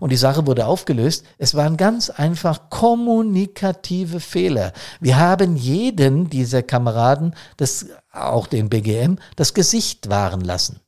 Und 0.00 0.10
die 0.10 0.16
Sache 0.16 0.46
wurde 0.46 0.66
aufgelöst. 0.66 1.24
Es 1.38 1.54
waren 1.54 1.76
ganz 1.76 2.10
einfach 2.10 2.70
kommunikative 2.70 4.18
Fehler. 4.18 4.72
Wir 4.98 5.18
haben 5.18 5.56
jeden 5.56 6.30
dieser 6.30 6.62
Kameraden, 6.62 7.34
das, 7.58 7.86
auch 8.12 8.46
den 8.46 8.70
BGM, 8.70 9.18
das 9.36 9.54
Gesicht 9.54 10.08
wahren 10.08 10.40
lassen 10.40 10.80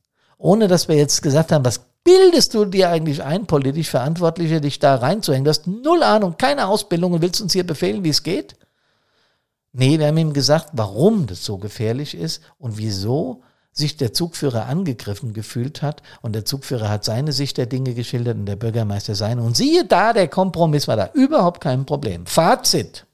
ohne 0.43 0.67
dass 0.67 0.89
wir 0.89 0.97
jetzt 0.97 1.21
gesagt 1.21 1.53
haben, 1.53 1.63
was 1.63 1.92
bildest 2.03 2.53
du 2.53 2.65
dir 2.65 2.89
eigentlich 2.89 3.23
ein, 3.23 3.45
politisch 3.45 3.89
Verantwortliche, 3.89 4.61
dich 4.61 4.79
da 4.79 4.95
reinzuhängen? 4.95 5.45
Du 5.45 5.49
hast 5.49 5.67
null 5.67 6.03
Ahnung, 6.03 6.35
keine 6.37 6.67
Ausbildung 6.67 7.13
und 7.13 7.21
willst 7.21 7.41
uns 7.41 7.53
hier 7.53 7.65
befehlen, 7.65 8.03
wie 8.03 8.09
es 8.09 8.23
geht? 8.23 8.55
Nee, 9.71 9.97
wir 9.97 10.07
haben 10.07 10.17
ihm 10.17 10.33
gesagt, 10.33 10.69
warum 10.73 11.25
das 11.25 11.43
so 11.43 11.57
gefährlich 11.57 12.15
ist 12.15 12.41
und 12.59 12.77
wieso 12.77 13.41
sich 13.71 13.97
der 13.97 14.13
Zugführer 14.13 14.67
angegriffen 14.67 15.33
gefühlt 15.33 15.81
hat 15.81 16.03
und 16.21 16.33
der 16.33 16.45
Zugführer 16.45 16.89
hat 16.89 17.03
seine 17.03 17.31
Sicht 17.31 17.57
der 17.57 17.65
Dinge 17.65 17.95
geschildert 17.95 18.37
und 18.37 18.45
der 18.45 18.55
Bürgermeister 18.55 19.15
seine. 19.15 19.41
Und 19.41 19.57
siehe 19.57 19.83
da, 19.83 20.13
der 20.13 20.27
Kompromiss 20.27 20.87
war 20.87 20.95
da. 20.95 21.09
Überhaupt 21.13 21.59
kein 21.59 21.85
Problem. 21.85 22.27
Fazit. 22.27 23.07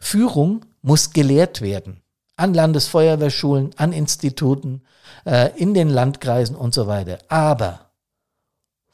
Führung 0.00 0.64
muss 0.80 1.10
gelehrt 1.10 1.60
werden. 1.60 2.00
An 2.36 2.54
Landesfeuerwehrschulen, 2.54 3.72
an 3.76 3.92
Instituten, 3.92 4.82
äh, 5.26 5.50
in 5.56 5.74
den 5.74 5.90
Landkreisen 5.90 6.56
und 6.56 6.72
so 6.72 6.86
weiter. 6.86 7.18
Aber 7.28 7.87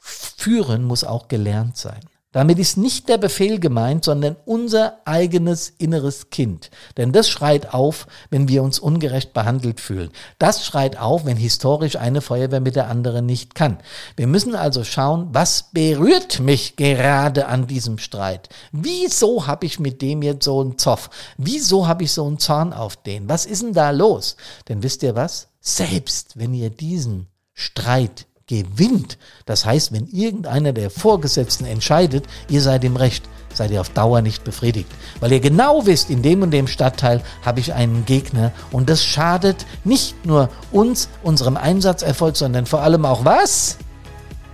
Führen 0.05 0.83
muss 0.83 1.03
auch 1.03 1.27
gelernt 1.27 1.77
sein. 1.77 2.01
Damit 2.35 2.59
ist 2.59 2.75
nicht 2.75 3.07
der 3.07 3.17
Befehl 3.17 3.61
gemeint, 3.61 4.03
sondern 4.03 4.35
unser 4.43 4.99
eigenes 5.05 5.69
inneres 5.77 6.29
Kind. 6.31 6.69
Denn 6.97 7.13
das 7.13 7.29
schreit 7.29 7.73
auf, 7.73 8.07
wenn 8.29 8.49
wir 8.49 8.61
uns 8.61 8.77
ungerecht 8.77 9.33
behandelt 9.33 9.79
fühlen. 9.79 10.11
Das 10.37 10.65
schreit 10.65 10.97
auf, 10.99 11.23
wenn 11.25 11.37
historisch 11.37 11.95
eine 11.95 12.19
Feuerwehr 12.19 12.59
mit 12.59 12.75
der 12.75 12.89
anderen 12.89 13.25
nicht 13.25 13.55
kann. 13.55 13.77
Wir 14.17 14.27
müssen 14.27 14.53
also 14.53 14.83
schauen, 14.83 15.29
was 15.31 15.69
berührt 15.71 16.41
mich 16.41 16.75
gerade 16.75 17.47
an 17.47 17.67
diesem 17.67 17.99
Streit? 17.99 18.49
Wieso 18.73 19.47
habe 19.47 19.65
ich 19.65 19.79
mit 19.79 20.01
dem 20.01 20.21
jetzt 20.21 20.43
so 20.43 20.59
einen 20.59 20.77
Zoff? 20.77 21.09
Wieso 21.37 21.87
habe 21.87 22.03
ich 22.03 22.11
so 22.11 22.27
einen 22.27 22.37
Zorn 22.37 22.73
auf 22.73 22.97
den? 22.97 23.29
Was 23.29 23.45
ist 23.45 23.63
denn 23.63 23.73
da 23.73 23.91
los? 23.91 24.35
Denn 24.67 24.83
wisst 24.83 25.03
ihr 25.03 25.15
was? 25.15 25.47
Selbst 25.61 26.37
wenn 26.37 26.53
ihr 26.53 26.69
diesen 26.69 27.27
Streit 27.53 28.27
gewinnt. 28.47 29.17
Das 29.45 29.65
heißt, 29.65 29.91
wenn 29.91 30.07
irgendeiner 30.07 30.73
der 30.73 30.89
Vorgesetzten 30.89 31.65
entscheidet, 31.65 32.25
ihr 32.49 32.61
seid 32.61 32.83
im 32.83 32.95
Recht, 32.95 33.25
seid 33.53 33.71
ihr 33.71 33.81
auf 33.81 33.89
Dauer 33.89 34.21
nicht 34.21 34.43
befriedigt. 34.43 34.89
Weil 35.19 35.31
ihr 35.31 35.39
genau 35.39 35.85
wisst, 35.85 36.09
in 36.09 36.21
dem 36.21 36.41
und 36.43 36.51
dem 36.51 36.67
Stadtteil 36.67 37.23
habe 37.43 37.59
ich 37.59 37.73
einen 37.73 38.05
Gegner 38.05 38.51
und 38.71 38.89
das 38.89 39.03
schadet 39.03 39.65
nicht 39.83 40.25
nur 40.25 40.49
uns, 40.71 41.09
unserem 41.23 41.57
Einsatzerfolg, 41.57 42.35
sondern 42.35 42.65
vor 42.65 42.81
allem 42.81 43.05
auch 43.05 43.25
was? 43.25 43.77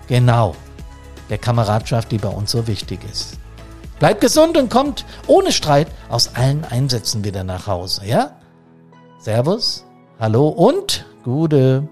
Genau, 0.07 0.55
der 1.29 1.37
Kameradschaft, 1.37 2.11
die 2.11 2.17
bei 2.17 2.29
uns 2.29 2.51
so 2.51 2.67
wichtig 2.67 2.99
ist. 3.09 3.37
Bleibt 3.99 4.21
gesund 4.21 4.57
und 4.57 4.69
kommt 4.69 5.05
ohne 5.27 5.51
Streit 5.51 5.87
aus 6.09 6.35
allen 6.35 6.65
Einsätzen 6.65 7.23
wieder 7.23 7.43
nach 7.43 7.67
Hause, 7.67 8.05
ja? 8.05 8.31
Servus, 9.19 9.85
hallo 10.19 10.47
und 10.47 11.05
gute. 11.23 11.87